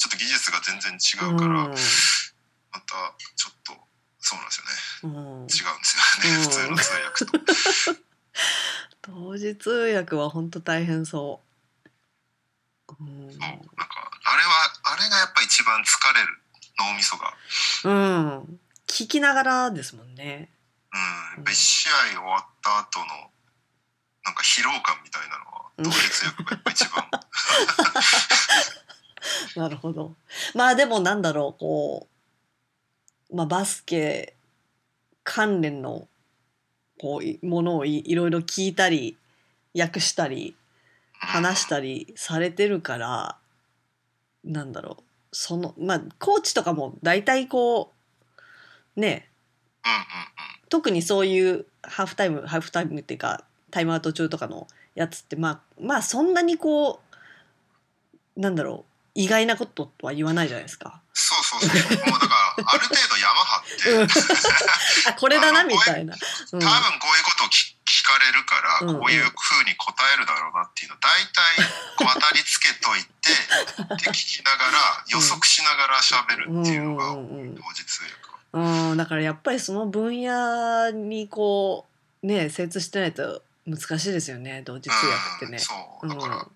[0.09, 1.69] ょっと技術が全然違うから、うん。
[1.69, 3.73] またちょっと
[4.19, 5.17] そうなんですよね。
[5.17, 5.21] うん。
[5.21, 5.63] 違うんです
[5.97, 6.41] よね、うん。
[6.41, 7.99] 普通の通訳と。
[9.29, 11.41] 同時通訳は本当大変そ
[12.89, 12.95] う。
[12.99, 13.39] うん。
[13.39, 13.65] なんか
[14.25, 16.41] あれはあれがやっぱ一番疲れる
[16.79, 17.33] 脳みそが。
[17.83, 20.51] うん、聞きながらですもんね。
[21.37, 21.43] うん。
[21.43, 23.31] 別試合終わった後の
[24.25, 27.09] なんか疲労感みたいなのはうん同時通訳がやっぱ一番
[29.55, 30.15] なるほど。
[30.53, 32.07] まあでもなんだろうこ
[33.31, 34.35] う、まあ、バスケ
[35.23, 36.07] 関連の
[36.99, 39.17] こうものをいいろいろ聞いたり
[39.77, 40.55] 訳したり
[41.13, 43.37] 話したりされてるから
[44.43, 47.93] なんだろうそのまあコーチとかも大体こ
[48.95, 49.29] うね
[50.69, 57.01] 特にそういうハーフタイムハーフタイムっていうかタイムアウト中とかのやつってまあまあそんなにこ
[58.37, 61.01] うなんだろう意外なこととは言わないじゃないですか。
[61.13, 62.09] そうそうそう。
[62.09, 64.07] もうだからある程度山張って、うん。
[65.11, 66.15] あこれだなみたいな。
[66.53, 66.59] うん。
[66.59, 68.99] 多分こういうことを聞聞かれるから、うんうん。
[69.01, 71.65] こういうふうに答えるだろうなっていうのを大体
[71.97, 73.33] こう当たりつけといて
[74.05, 77.55] で聞きながら予測しながら喋るっていうのがうんうんうんうん。
[77.55, 78.13] 同時通訳
[78.57, 78.89] は。
[78.91, 78.97] うん。
[78.97, 81.87] だからやっぱりその分野にこ
[82.23, 84.61] うね精通してないと難しいですよね。
[84.63, 85.51] 同時通訳ってね。
[85.51, 86.07] うん、そう。
[86.07, 86.17] うん。
[86.17, 86.47] だから、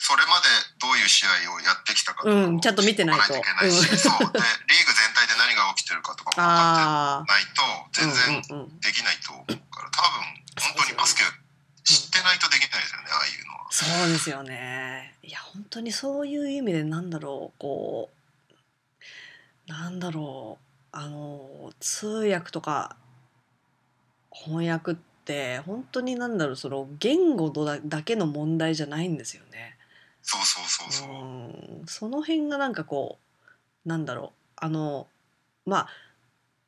[0.00, 0.48] それまで
[0.80, 3.36] どういう試合をやってきたかとかをうんちゃんと見てないと。
[3.36, 3.98] いといけないし、うん。
[4.00, 4.18] そう。
[4.18, 10.24] でリーグ全体で何が起きてるかとかも分かあってないとあ全然できないと思うから多分
[10.56, 11.22] 本当にバスケ
[11.84, 13.68] 知ってないとできないですよねああいうのは。
[13.68, 15.14] そうですよね。
[15.22, 18.08] いや本当にそういう意味でなんだろうこ
[19.68, 22.96] うなんだろうあの通訳とか
[24.32, 24.94] 翻訳っ
[25.26, 29.76] て本当になんだろうその言語だだけの問題じゃないんですよね。
[30.22, 31.82] そうそうそうそう。
[31.82, 33.18] うその辺がなんかこ
[33.84, 34.40] うなんだろう。
[34.56, 35.08] あの
[35.66, 35.88] まあ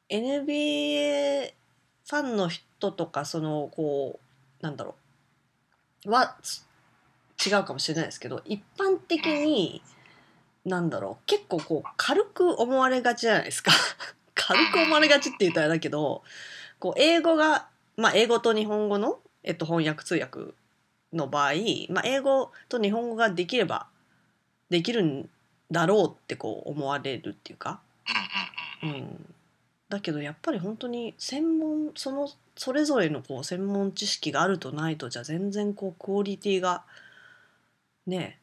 [0.09, 1.53] NBA
[2.09, 4.19] ファンの人とかそのこ
[4.61, 4.95] うなんだろ
[6.07, 6.11] う。
[6.11, 6.37] は
[7.45, 9.83] 違うかもしれないですけど一般的に
[10.65, 11.25] なんだろう。
[11.27, 13.73] 結構こう軽く思われがちじゃないですか。
[14.35, 16.23] 軽く思われがちって言ったらあれだけど
[16.79, 20.55] こう英語がまあ英語と日本語の、えっと、翻訳通訳
[21.13, 21.53] の場合、
[21.91, 23.87] まあ、英語と日本語ができれば
[24.71, 25.29] できるん
[25.71, 27.81] だろうってこう思われるっていうか、
[28.83, 29.35] うん
[29.93, 36.83] だけどやっぱり本当に専門そのそれぞれのこう専門知識があるとないとじゃ全然こうクオリティが
[38.07, 38.39] ね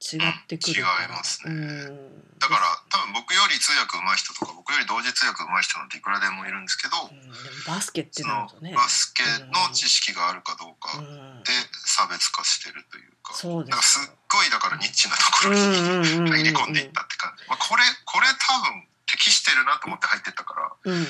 [0.00, 0.82] 違ってくる。
[0.82, 1.52] から違いますね。
[1.52, 7.34] うん、だから多分僕より通訳上手い人とか僕より同時通訳上手い人なんていくらでもいるんですけど、うん、でも
[7.68, 8.72] バスケってなるとね。
[8.72, 9.22] バスケ
[9.52, 11.44] の知識があるかどうかうん。
[11.44, 11.52] で
[11.84, 16.32] 差別化してるというか、そうですだからすっごいだからニッチなところにうんうんうんうんうん。
[16.32, 21.04] 入り込んでいったって感じ、まあ、これこれ多分適してるなと思って入ってったからうん。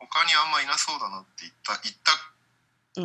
[0.00, 2.16] 他にあんまいなそうだなって言った言った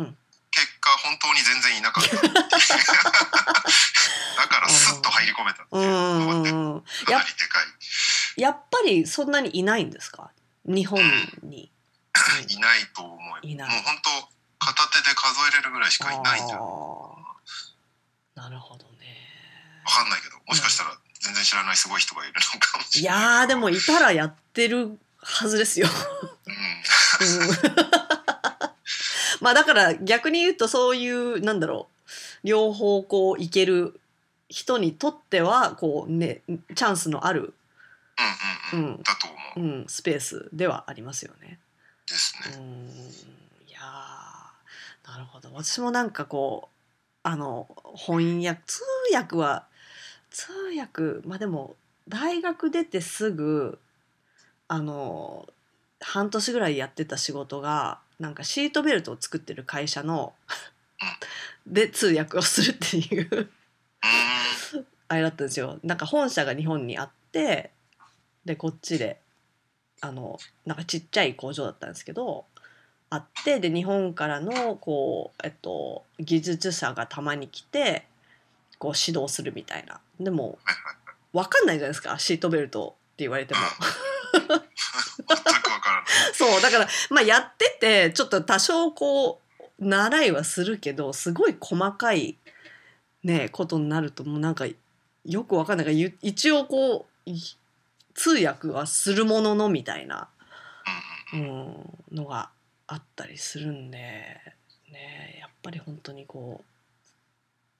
[0.00, 0.16] ん
[0.60, 2.16] 結果本当に全然いなかった。
[2.20, 2.20] だ
[4.48, 5.76] からスッと入り込めたって
[7.18, 7.62] りでか
[8.36, 8.40] い。
[8.40, 10.30] やっぱりそんなにいないんですか？
[10.66, 11.00] 日本
[11.42, 11.70] に。
[12.48, 13.70] いないと思ういない。
[13.70, 18.40] もう本当片手で数えれるぐらいしかいないんじゃんあー。
[18.42, 19.16] なるほどね。
[19.86, 25.88] わかんないけどもしかしたら全然知らないすごい人がいるのかもしいれないやーでもいたらやってるはずですよ。
[26.46, 26.56] うん。
[27.26, 27.99] うん
[29.40, 31.88] まあだから逆に言うとそういうなんだろ
[32.44, 33.98] う両方こういける
[34.48, 36.42] 人にとってはこうね
[36.74, 37.54] チャンスのある、
[38.72, 38.92] うんうんうん。
[38.92, 39.02] うん。
[39.02, 39.60] だと思う。
[39.60, 41.58] うん、スペースではありますよね。
[42.06, 42.56] ですね。
[42.56, 42.88] うん。
[43.68, 45.52] いやーなるほど。
[45.54, 46.76] 私もなんかこう
[47.22, 48.82] あの翻訳通
[49.14, 49.66] 訳は
[50.30, 51.76] 通訳まあでも
[52.08, 53.78] 大学出てすぐ
[54.68, 55.48] あの
[56.00, 60.34] 半年ぐらいやってた仕事がなんかシートベルトを作ってる会社の
[61.66, 63.48] で通訳をするっていう。
[65.08, 65.80] あれだったんですよ。
[65.82, 67.70] なんか本社が日本にあって
[68.44, 69.18] でこっちで
[70.00, 72.44] あのなんかちっちゃい工場だったんですけど
[73.08, 78.06] あってで日本からのこう、えっと、技術者がたまに来て
[78.78, 80.00] こう指導するみたいな。
[80.20, 80.58] でも
[81.32, 82.18] 分かんないじゃないですか。
[82.18, 83.60] シートベルトって言われても。
[86.34, 86.60] そう。
[86.60, 89.40] だからまあやっててちょっと多少こ
[89.78, 92.36] う習いはするけどすごい細かい
[93.22, 94.66] ねことになるともうなんか
[95.24, 95.86] よくわかんない。
[95.86, 97.30] から一応こう
[98.14, 100.28] 通訳はするもののみたいな、
[101.32, 102.50] うん、のが
[102.86, 103.98] あったりするんで
[104.90, 106.64] ねやっぱり本当にこ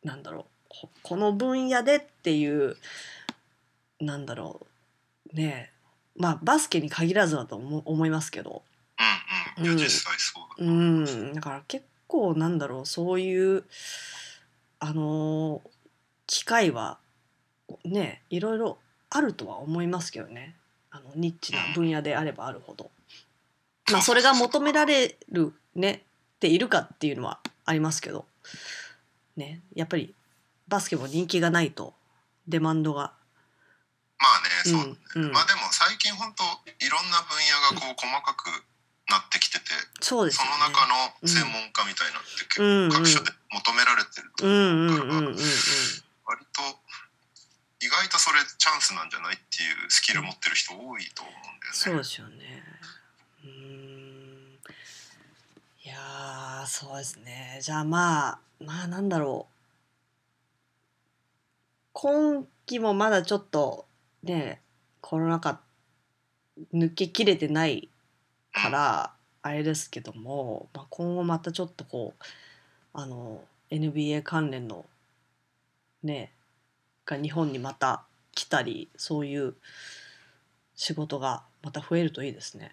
[0.04, 0.46] うなんだろ
[0.84, 2.76] うこの分野でっていう
[4.00, 4.66] なんだろ
[5.32, 5.72] うね
[6.16, 8.62] まあバスケに限らずだと思思いますけど、
[9.58, 9.76] うんうん。
[9.76, 10.66] 実際そうだ。
[10.66, 13.64] うん、だから結構なんだろうそういう
[14.78, 15.70] あのー
[16.30, 16.98] 機会は
[17.84, 18.78] ねいろいろ
[19.10, 20.54] あるとは思いますけどね。
[20.92, 22.92] あのニッチな分野であればあるほど。
[23.90, 26.04] まあそれが求められるね
[26.36, 28.26] っているかっていうのはありますけど。
[29.36, 29.60] ね。
[29.74, 30.14] やっぱり
[30.68, 31.94] バスケも人気がないと
[32.46, 33.12] デマンドが。
[34.20, 34.26] ま
[34.68, 35.24] あねそう、うん。
[35.24, 35.32] うん。
[35.32, 35.59] まあでも
[36.20, 36.44] 本当
[36.84, 38.52] いろんな分野がこう細かく
[39.08, 40.50] なってきててそそうですよね。
[40.60, 45.40] の中の専門家みたいなって結構各所で求められてると思うから。
[46.28, 46.62] 割と
[47.80, 51.72] 意外とそれチャンスなんじゃないっていうスキル持ってる人多いと思うんだよね。
[51.72, 52.62] そうですよね。
[53.42, 54.58] うーん。
[55.82, 57.58] いやーそうですね。
[57.62, 59.54] じゃあまあまあなんだろう。
[61.92, 63.86] 今期もまだちょっと
[64.22, 64.60] ね
[65.00, 65.60] コロナ禍
[66.74, 67.88] 抜けきれてない
[68.52, 72.24] からあれですけども、まあ、今後またちょっとこう
[72.92, 74.84] あの NBA 関連の
[76.02, 76.32] ね
[77.06, 78.02] が日本にまた
[78.32, 79.54] 来たりそういう
[80.74, 82.72] 仕事がまた増えるといいですね。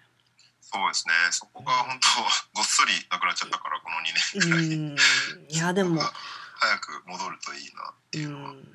[0.60, 1.14] そうですね。
[1.30, 2.22] そこが本当
[2.58, 4.66] ごっそりなくなっちゃったからこの2年ぐらい。
[4.66, 4.96] うん。
[5.48, 8.68] いやでも早く戻るといいなっていうのは、うん。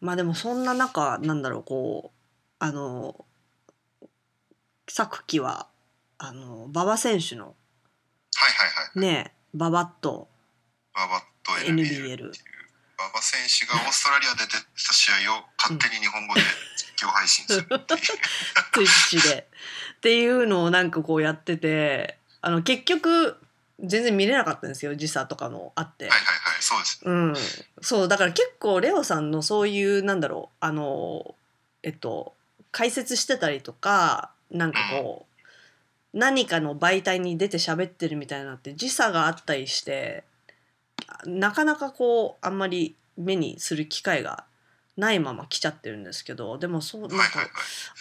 [0.00, 2.18] まあでもそんな中なんだろうこう
[2.58, 3.24] あの
[4.88, 5.68] さっきは
[6.18, 7.54] あの馬場選手のはい
[8.52, 10.28] はいはいね馬場と
[10.94, 12.14] 馬場と NBL っていう。
[12.16, 12.32] NBL
[12.98, 14.56] 馬場選手がオーストラリアで出て
[14.88, 16.40] た試合を勝手に日本語で
[16.76, 18.00] 実況配信するっていう、
[18.74, 19.46] Twitch で。
[19.98, 23.36] っていうのをなんかこうやっててあの結局
[23.80, 26.06] 全然見れなかったんですよ時差とかもあって。
[26.06, 27.00] はいはいはいそうです。
[27.04, 27.34] うん、
[27.82, 31.36] そうだから結構レオさんのそういうなんだろうあの
[31.84, 32.34] えっと
[32.72, 35.26] 解説してたりとかなんかこ
[36.14, 40.24] う何かの媒体に出て喋ってるみたいなのって時差があったりして
[41.26, 44.44] なかなかこうあんまり目にする機会が
[44.96, 47.16] ないまま来ちゃってるんですけどでもそうなんか、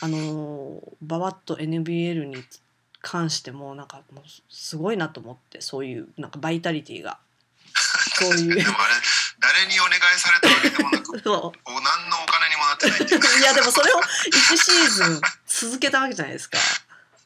[0.01, 2.37] あのババッと NBL に
[3.01, 7.19] 関してもなんかもうすごいなと思ってそういうなんかバイタリティが。
[8.19, 8.65] そういう。
[9.39, 11.69] 誰にお願いされたわけでもなく そう。
[11.69, 12.17] お何の
[12.77, 16.57] ってないっていういやでもそれを1シーズン続けたわけじゃないですか。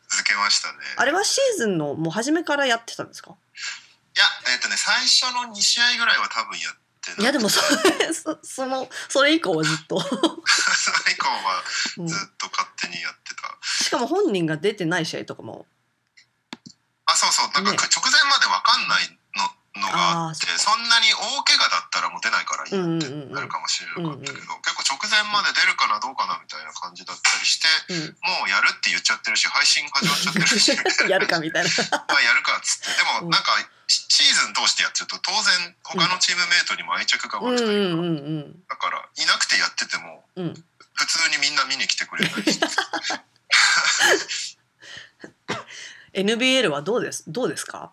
[0.09, 0.77] 続けましたね。
[0.97, 3.31] あれはシーズンのもう初めからやってたんですか？
[3.31, 7.61] いやえっ、とね最初の2試合ぐらいは多分やってないいやでもそ
[7.99, 10.07] れ そそのそれ以降はずっと、 そ
[11.07, 11.63] れ以降は
[11.97, 12.07] うん。
[12.07, 15.65] ずっと勝手にやってた、しかも本人が出てない試合とかも。
[17.05, 17.51] あそうそう。
[17.53, 17.77] なんかね。
[17.95, 23.31] 直前まで分かんないののがあってそんなに大怪我だったらもう出ないからいいうんうんってうんうん。
[23.33, 28.17] なるかもしれなかったけど、うんうん結構直前まで出るかなどうかなみたいな感じだったりしてうん。
[28.27, 30.75] もうやるって言っちゃってるし配信始まっちゃってるし。
[31.07, 31.69] やるかみたいな。
[32.11, 32.87] まあやるかっつって。
[32.91, 33.31] でうん。
[33.31, 33.55] もなんか
[33.87, 38.03] シシーズン通してやっちゃうと当然他のチームメイトにも愛着が湧くというか、んう
[38.43, 40.45] んだからいなくてやっててもうん。
[40.47, 40.65] うん。
[40.93, 42.67] 普通にみんな見に来てくれたりして。
[46.13, 47.91] NBL はどうですどうですか？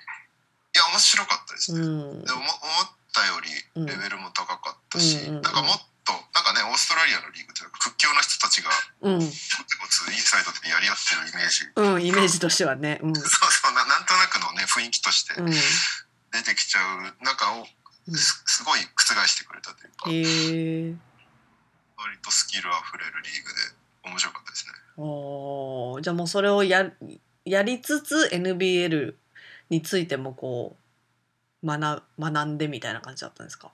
[0.75, 2.25] いや面白かったですうね、ん。
[2.25, 3.51] でもも思ったより
[3.87, 5.41] レベルも高かったし、うん。
[5.43, 8.71] なんかもっとなんかねオーストラリアのリーグというか屈強な人たちが
[9.05, 12.99] うんコツコツインサイドでやり合ってるイメージ、うんイメージとしてはね。
[13.03, 15.51] うん そうそうななんとなくのね雰囲気としてうん。
[15.51, 17.69] 出てきちゃう中を
[18.09, 20.95] うんすすごい覆してくれたというか、へえ。
[21.97, 23.57] 割とスキルあふれるリーグで
[24.05, 24.73] 面白かったですね。
[24.97, 26.91] おーじゃあもうそれをや
[27.45, 29.15] やりつつ NBL
[29.71, 30.77] についてもこ
[31.63, 33.71] う学学んでみたいな感じだったんですか？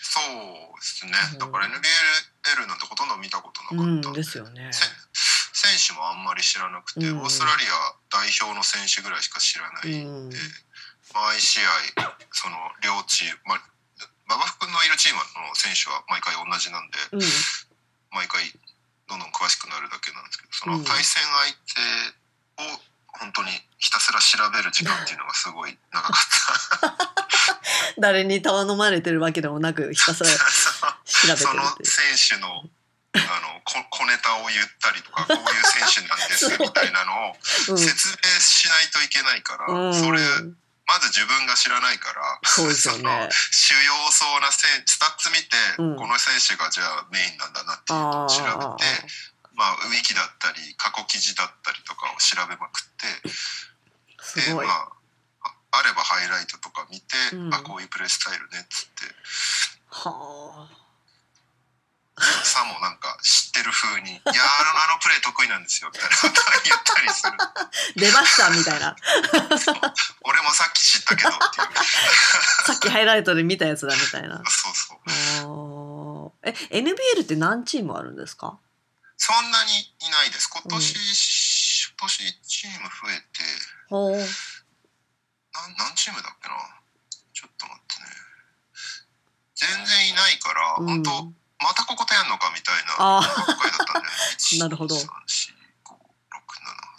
[0.00, 1.12] そうですね。
[1.34, 1.38] うん。
[1.38, 4.70] だから NBL なんてほとんど見たことなうんかった、ですよね。
[4.72, 4.86] せ
[5.68, 7.22] 選手もあんまり知らなくて、うん。
[7.22, 10.30] オーストラリア代表の選手ぐらいしか知らなうい、ん
[11.14, 13.60] 毎試合その両チーム、まあ、
[14.28, 17.22] 馬場君のいるチームの選手は毎回同じなんでうん。
[18.12, 18.44] 毎回
[19.08, 20.84] どんどん詳しくなるだけなんですけどそのうん。
[20.84, 22.80] 対戦相手を
[23.18, 27.16] 本当にひたすら調べる時間っていうのがすごい長かった。
[27.98, 30.36] 誰に頼まれてるわけでもなくひたすら調
[31.28, 31.86] べてそのるっていう。
[31.86, 32.48] 選手の
[33.14, 40.56] あの小小ネタを言ったりとかこういう選手なんですみたいなのを説明しないといけないから、うん、それうん
[40.88, 43.28] まず自分が知らないからそうですよそのね。
[43.52, 45.96] 主要そうな選スタッツ見て、うん。
[46.00, 48.84] この選手がじゃあメインなんだなっていうのを調べあて
[49.52, 54.97] まあ、ウィキだったり過去記事だったりとかを調べまくってまあ
[55.70, 57.54] ああればハイライトとか見て、うん。
[57.54, 59.14] あこういうプレースタイルねっつって。
[59.90, 60.68] は
[62.42, 66.16] さもなんか知ってる風に「いやあのあのプレー得意なんですよ」みたいな
[66.64, 67.32] 言ったりする。
[67.38, 68.96] あ 出ましたみたいな。
[70.22, 71.68] 俺もさっき知ったけどっていう。
[72.66, 74.42] さっきハイライトで見たやつだみたいな。
[74.48, 76.38] そうそう。
[76.42, 78.58] え NBL って何チームあるんですか？
[79.16, 80.48] そんなにいないです。
[80.48, 83.44] 今年、今年1チーム増えて
[85.78, 86.54] 何チームだっけな。
[87.32, 88.08] ちょっと待ってね。
[89.54, 90.86] 全然いないから、うん。
[90.86, 94.94] 本当またこことやんのかみたいなあばっかりだったんだよねなるほど。
[94.94, 95.98] 1 2 3 4 5 6 7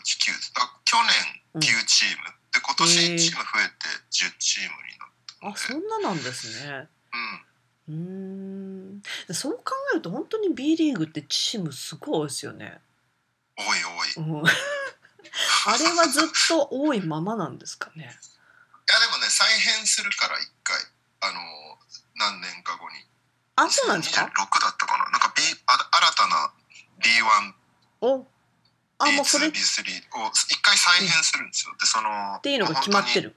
[0.04, 1.62] 8 9あ去年うん。
[1.62, 3.16] 9チーム、で今年へー。
[3.16, 6.88] 1チーム増えて10チームになったのあでそんななんですね。
[7.88, 7.96] うん。
[7.96, 9.34] うーん。
[9.34, 12.80] そう考えると本当に B リーグってチームすごい多いですよね。
[13.58, 14.30] 多い多いい。
[14.30, 18.18] うん、 あれはずっと多いままなんですかね。
[19.40, 20.76] 再編するから1回。
[21.24, 21.40] あの
[22.20, 23.08] 何年か後に。
[23.56, 25.08] あそうなんですか？26だったかな。
[25.12, 26.52] なんか、B、あ新たな
[27.00, 27.56] B1
[28.02, 28.28] お。
[29.00, 31.72] あもうそれっ B2B3 を一回再編するんですよ。
[31.80, 33.34] でそのていうのが決まってる。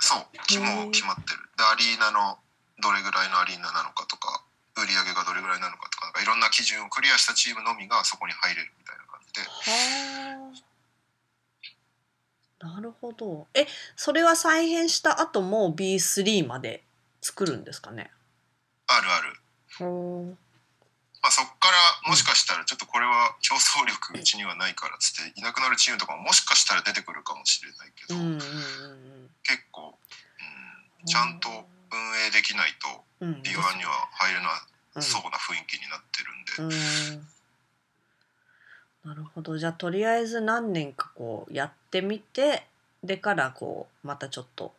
[0.00, 1.44] そうきもう決まってる。
[1.60, 2.40] でアリーナの
[2.80, 4.40] どれぐらいのアリーナなのかとか
[4.80, 9.44] 売り上げがどれぐらいなのかとかなんかいろんな基準をクリアしたチームのみがそこに入れるみたいな感じで。
[9.44, 10.73] は
[12.64, 13.46] なるほど。
[13.52, 16.82] えそれは再編した後も B3 まで
[17.20, 18.10] 作るんですかね？
[18.86, 19.36] あるある。
[19.78, 20.38] ほう。
[21.22, 21.52] まあ、そっか
[22.04, 29.98] らもしかしたらちょっとこれは競争力うちにはないからっつっていなくなるチームとかももしかしたら出てくるかもしれないけど、うんうんうん結構、
[31.00, 31.56] うん、ちゃんと運
[32.26, 33.32] 営できないとうん。
[33.42, 34.48] B1 には入れな
[34.96, 35.02] うん。
[35.02, 36.22] そうな雰囲気になって
[36.60, 37.26] るんで、うん
[39.04, 39.58] なるほど。
[39.58, 42.66] じゃあとりあえず何年かこうやってみて
[43.02, 44.72] でからこうまたちょっと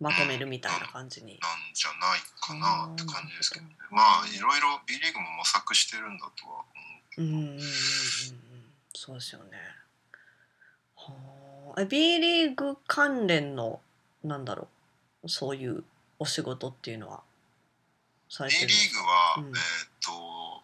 [0.00, 1.32] まとめるみたいな感じに。
[1.32, 1.40] なん
[1.74, 3.72] じゃないかなって感じですけどね。
[3.90, 6.64] まあいろいろ B リーグも模索してるんだとは
[7.18, 7.62] 思ううんうんうんうんうん。
[8.94, 9.58] そうですよね。
[10.96, 11.12] は
[11.76, 11.80] あ。
[11.82, 13.80] え B リーグ関連の
[14.24, 14.68] なんだろ
[15.22, 15.28] う？
[15.28, 15.84] そういう
[16.18, 17.20] お仕事っていうのは
[18.30, 18.68] され B てる？
[18.68, 19.48] リーグは、うん。
[19.48, 19.91] えー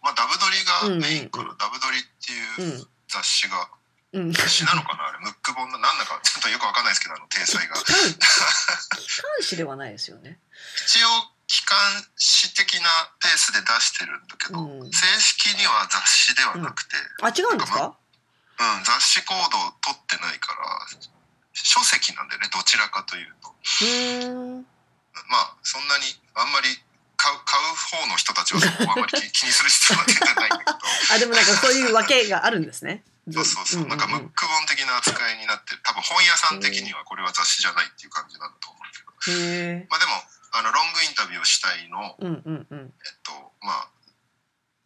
[0.09, 3.69] まあダブドリがメインかな、うんうんダブドリっていう雑誌が、
[4.17, 5.05] うん、雑誌なのかな？
[5.05, 7.77] あれムック本のなんだかちょっとよくわかんないですけどあの体裁が。
[7.77, 10.41] 機関誌ではないですよね。
[10.89, 11.09] 一応
[11.45, 11.77] 機関
[12.17, 12.89] 誌的な
[13.21, 14.93] ペースで出してるんだけど、うん。
[14.93, 17.93] 正式には雑誌ではなくて、あ違うんですか？
[17.93, 20.89] うん、雑誌コードを取ってないから
[21.53, 23.53] 書籍なんだよねどちらかというと。
[23.53, 24.61] うー。
[24.61, 24.67] ん。
[25.29, 26.05] まあそんなに
[26.35, 26.69] あんまり
[28.55, 30.79] 方の人たちはそこをあんまり気気にする必要はないんだけど。
[31.15, 33.05] あでもなんかそういうわけがあるんですね。
[33.31, 33.83] そうそうそう、ん。
[33.85, 33.99] んんなん。
[33.99, 35.81] かムック本的な扱いになってる。
[35.85, 39.39] 多分本屋さん的にはこれは雑誌じゃないっていう感じなんだと思うけど。
[39.39, 39.87] へえ。
[39.91, 40.13] まあでも
[40.53, 42.17] あのロングインタビューをしたいの。
[42.19, 42.95] うんうんうん。
[43.05, 43.89] えっとまあ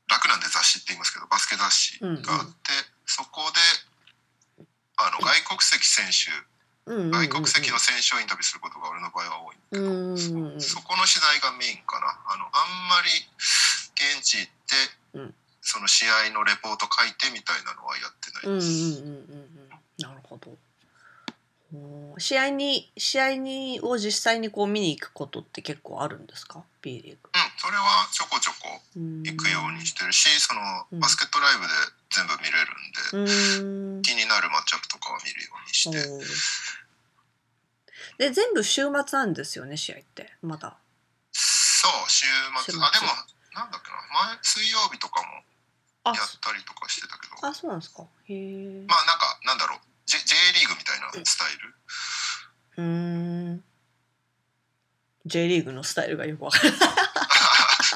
[0.09, 2.73] 楽なんで雑誌って言いますけどバスケ雑誌があって、
[3.07, 3.61] そこで
[4.97, 6.52] あの外国籍選手うんうんうんうん
[6.87, 12.19] 外国籍の選手をインタビューすることが俺の場合は多いんだけど、そこの取材がメインかな。
[12.27, 13.11] あのあんまり
[13.95, 15.35] 現地行って、うん。
[15.63, 19.01] その試合のレポート書いてみたいなのはやってないです。
[19.99, 20.59] なるほど。
[22.19, 27.31] 試合に試合にを実際にこう見に行くことって結構あるんですか？B リーグ。
[27.33, 30.59] うん、それはちょこちょこ行行くようにしてるし、その
[30.91, 31.71] うんバスケットライブで
[32.11, 32.75] 全部見れる
[33.23, 34.03] んで、うーん。
[34.03, 35.95] 気になるマッチアップとかは見るようにして、
[38.19, 40.77] で全部週末なんですよね試合ってまだ。
[41.31, 42.27] そう週
[42.67, 43.15] 末あでも
[43.55, 44.03] なんだっけな
[44.35, 48.03] 前水曜日とかもあやったりとかしてたけどあそうなんですか。
[48.27, 48.85] へえ。
[48.91, 53.65] まあなんかなんだろう J, J リーグみたいなスタイルうーん。
[55.27, 56.73] J リーグのスタイルがよくわかる。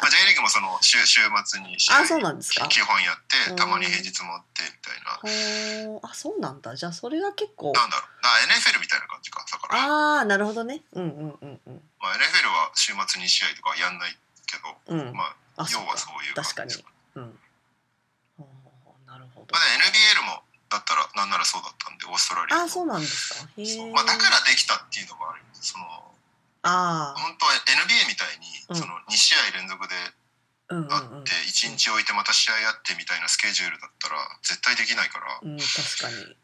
[0.06, 2.68] まあ J リーグもその週週末に試合あそうなんですか？
[2.68, 6.76] 基本やってうんたまに平日もあってみたいなあそうなんだ。
[6.76, 7.72] じゃあそれが結構。
[7.74, 10.82] なんだろうな NFL みたいな感じかだからああなるほどね。
[10.92, 11.82] うんうんうんうん。
[11.98, 15.16] まあ、NFL は週末に試合とかはやんないけど、うん。
[15.16, 15.24] ま
[15.56, 16.84] ああ要はそういう感じ確かに。
[17.16, 17.38] うん。
[19.06, 19.78] なるほどまあ、。
[19.78, 23.48] ね NBL もだったらなんならそうだったんでオーストラリアもあそうなんですか。
[23.58, 25.84] へまあ、だからできたっていうのもあるその
[26.66, 27.18] ああ。
[27.18, 29.94] 本当は NBA みたいにうんその2試合連続で
[30.68, 35.52] あって1日置いてまた試合やってみたいなスケジュールだったら絶対できないからうん。
[35.52, 36.36] うん確かに。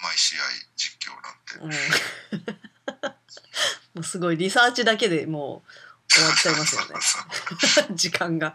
[0.00, 0.40] 毎試合
[0.76, 1.76] 実況なんて。
[2.32, 3.08] うん。
[3.94, 6.94] もうすごいリサーチだけでもう終わっちゃいますよね
[7.96, 8.54] 時間が。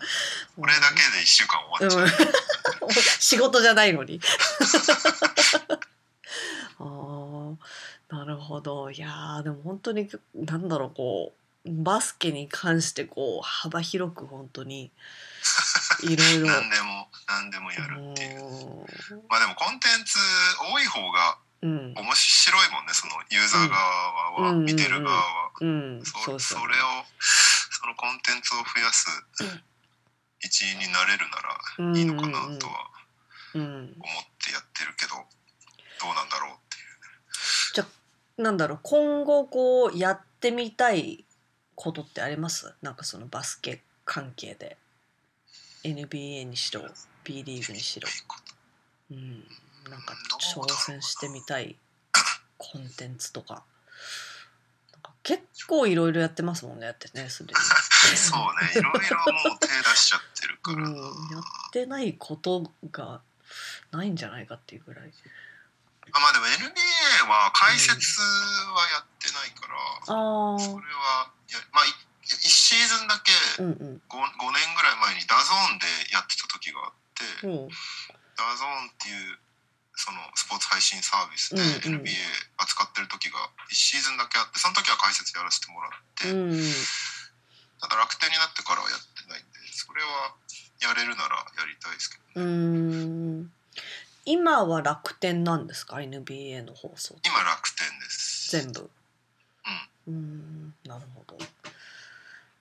[0.56, 2.34] これだけで1週間終わっちゃう、うん
[3.20, 4.20] 仕事じゃないのに。
[6.80, 7.58] あー
[8.14, 8.92] なるほど。
[8.92, 11.34] いやーでも本当になんだろうこ
[11.66, 14.92] うバスケに関してこう幅広く本当に
[16.04, 16.46] いろいろ。
[16.54, 18.84] 何でも何でもやるっていう。
[18.84, 19.24] う。
[19.30, 20.20] まあでもコンテンツ
[20.60, 21.94] 多い方がん。
[21.96, 24.66] 面白いもんねそのユーザー側は、うん。
[24.66, 27.06] 見てる側は、うんそそれを
[27.72, 29.08] そのコンテンツを増やす
[30.40, 32.92] 一員になれるならいいのかなとは
[33.56, 36.94] うん思ってやってるけどどうなんだろうっていう
[38.38, 41.24] なんだろう今後こうやってみたい
[41.76, 42.74] ことってあります？
[42.82, 44.78] なんかそのバスケ関係で。
[45.84, 46.82] NBA にしろ
[47.26, 48.08] B リーグにしろ、
[49.12, 49.44] うん、
[49.90, 51.76] なんか挑戦してみたい
[52.58, 53.66] コンテンツとか。
[54.94, 57.60] なんか結構いろいろやってますもんねやってねすでに。
[58.16, 59.18] そうねいろいろ
[59.50, 60.78] もう手出しちゃってるから。
[60.78, 61.04] な、うん、やっ
[61.74, 63.20] てないことが
[63.92, 65.12] ないんじゃないかっていうぐらい。
[66.12, 66.68] あまあでも NBA
[67.32, 68.20] は解説
[68.76, 69.80] はやってないから、
[70.12, 73.32] ああ、それはいやまあ1シーズンだけ
[73.64, 74.02] うんうん。
[74.10, 77.68] 5, 5年ぐらい前に DAZN でやってた時があって、うん。
[78.36, 79.40] DAZN っていう
[79.96, 82.02] そのスポーツ配信サービスでうんうん。
[82.04, 82.16] NBA
[82.58, 83.40] 扱ってる時が
[83.70, 86.74] 1シーズンだけあってその時は解説やらせてもらって、うん
[87.84, 90.32] ただ楽天になってからはやってないんでそれは
[90.80, 92.48] やれるならやりたいですけどうー
[93.44, 93.52] ん
[94.26, 97.16] 今は楽天なんですか？NBA の放送。
[97.26, 98.52] 今楽天です。
[98.52, 98.90] 全部。
[100.08, 100.74] うん。
[100.86, 101.38] なるほど。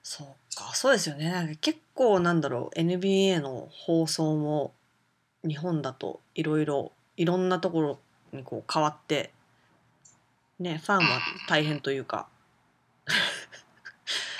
[0.03, 0.75] そうか。
[0.75, 1.31] そうですよね。
[1.31, 2.79] なんか結構なんだろう。
[2.79, 4.73] NBA の放送も
[5.47, 7.99] 日本だといろいろいろんなところ
[8.33, 9.33] にこう変わって
[10.59, 12.29] ねファンは大変というか。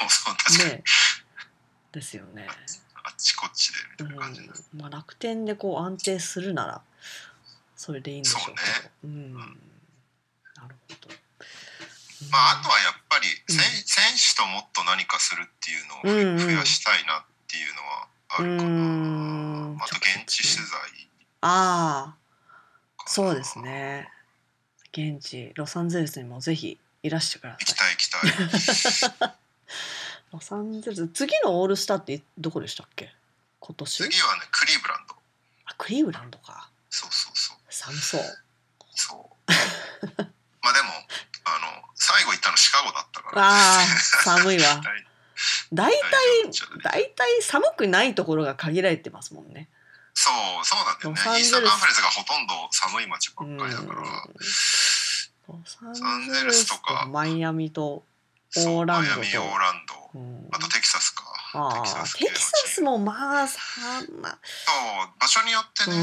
[0.01, 0.85] もうそう確かに、ね。
[1.93, 2.47] ですよね、
[3.05, 6.81] あっちこっちでみうんたいな感じです、まあ、楽天でこう安定するなら
[7.83, 8.59] それでいいんでしょうけど
[9.03, 9.49] う、ん、なる
[10.89, 11.09] ほど、
[12.31, 13.57] まああとはやっぱりうん。
[13.57, 16.47] 選,、選手ともっと何かするっていうのをうんうん。
[16.47, 18.73] 増やしたいなっていうのはあるかな、う
[19.75, 19.77] ん。
[19.83, 20.79] あと現地取材。
[21.41, 22.17] ああ
[23.07, 24.09] そうですね。
[24.93, 29.35] 現地ロサンゼルスにもぜひいらしてくだ行きさいたい行きたい。
[30.33, 33.13] ロサンゼルス次のオールスターってどこでしたっけ？
[33.59, 34.05] 今年？
[34.05, 35.17] 次はねクリーブランド。
[35.65, 36.71] あクリーブランドか
[37.73, 38.23] 寒そう。
[38.95, 39.53] そう。
[40.63, 40.89] まあでも
[41.45, 43.43] あの最後行ったのシカゴだったから。
[43.43, 43.87] ああ
[44.25, 44.81] 寒いわ。
[45.73, 46.01] 大大体
[46.83, 49.69] 大体寒くないところが限られてますもんね。
[50.15, 51.41] そうそうなんだよね。
[51.41, 54.03] イースタンカンファレンスがほとんど寒い街ばうんっかりだから。
[55.49, 58.05] ロサンゼルスとマイアミと
[58.57, 59.19] オーランドと。
[59.19, 60.11] マイアミオーランド。
[60.15, 60.49] うん。
[60.53, 61.25] あとテキサスか。
[61.55, 64.13] ああテキサスもまあ寒そう
[65.19, 65.97] 場所によってね、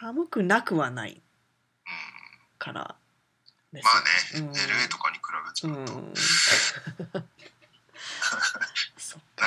[0.00, 1.20] 寒くなくはない
[2.58, 2.96] から
[3.70, 3.90] ですま
[4.40, 4.52] あね、うん。
[4.56, 6.14] LA とかに比べちゃうと、うん。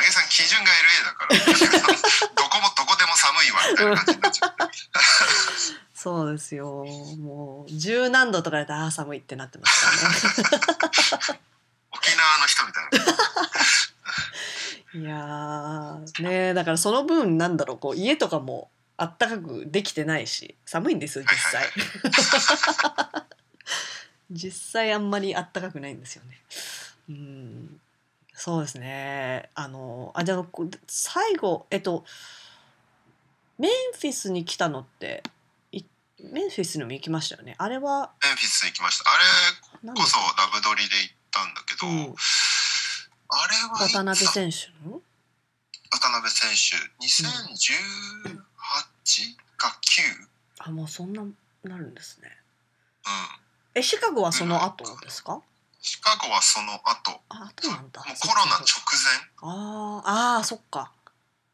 [0.04, 1.36] げさん基準が LA だから
[2.36, 4.64] どこもどこでも寒いわみたいな感じになっちゃって
[5.96, 6.86] そうですよ。
[7.18, 11.40] もう十何度とかだとああ寒いってなってますからね
[11.92, 12.90] 沖縄の人みたい
[14.94, 15.02] な。
[15.02, 21.68] いやーねだからその分なんだろうこう家とかもあったかくできてないし寒いんですよ実際。
[24.32, 26.42] 実際あんまりあったかくないんですよね。
[27.10, 27.82] うん。
[28.34, 29.50] そうですね。
[29.56, 30.46] あのあじゃあ
[30.88, 32.06] 最後えっと
[33.58, 35.24] メンフィスに来たのって
[35.72, 35.84] い
[36.20, 37.56] メンフィスにも行きましたよね。
[37.58, 39.12] あれはメンフィス行きました。
[39.12, 39.24] あれ
[39.84, 42.16] 何こそダブ撮りで行ったんだけど、うん。
[43.30, 45.02] あれは渡辺選手の？
[45.92, 46.78] 渡辺選手。
[47.06, 48.53] 2018
[49.58, 51.24] か9あもうそんな
[51.64, 52.30] なるんですね。
[53.06, 53.80] うん。
[53.80, 55.42] えシカゴはその後ですか？
[55.82, 57.22] シカゴはその後。
[57.30, 58.02] あ後なんだ。
[58.04, 58.66] もうコロナ直
[59.42, 60.92] あーあーそっか。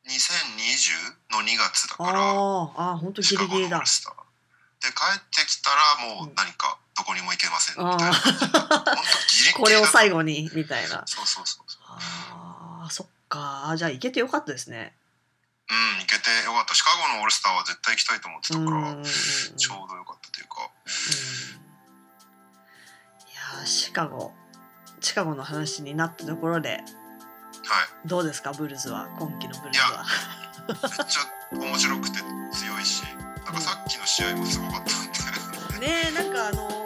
[0.06, 2.20] 前2020の2月だあから。
[2.20, 3.80] ーあー本当ギリギリだ。
[3.80, 7.84] で帰ってきたらもう何かどこにも行けません。
[7.84, 8.14] みたいな。
[8.14, 11.04] 本当ギリギリこれをだ最後にみたいな。
[11.06, 11.82] そうそうそうそう。
[11.88, 13.74] あーそっか。
[13.78, 14.94] じゃあ行けてよかったですね
[15.70, 19.04] うん行けてよかったシカゴのオールスターは絶対行きたいと思ってたから
[19.56, 20.72] ちょうどよかったというか。
[23.30, 24.34] いやーシカゴ。
[25.02, 26.82] シカゴの話になったところではい。
[28.06, 28.52] どうですか？
[28.52, 29.08] ブルズは。
[29.20, 30.06] 今季のブルズは。
[30.68, 32.18] めっちゃ面白くて
[32.52, 33.04] 強いし
[33.46, 35.88] なんかさっきの試合もすごかったんで。
[35.88, 36.79] ねえなんかあの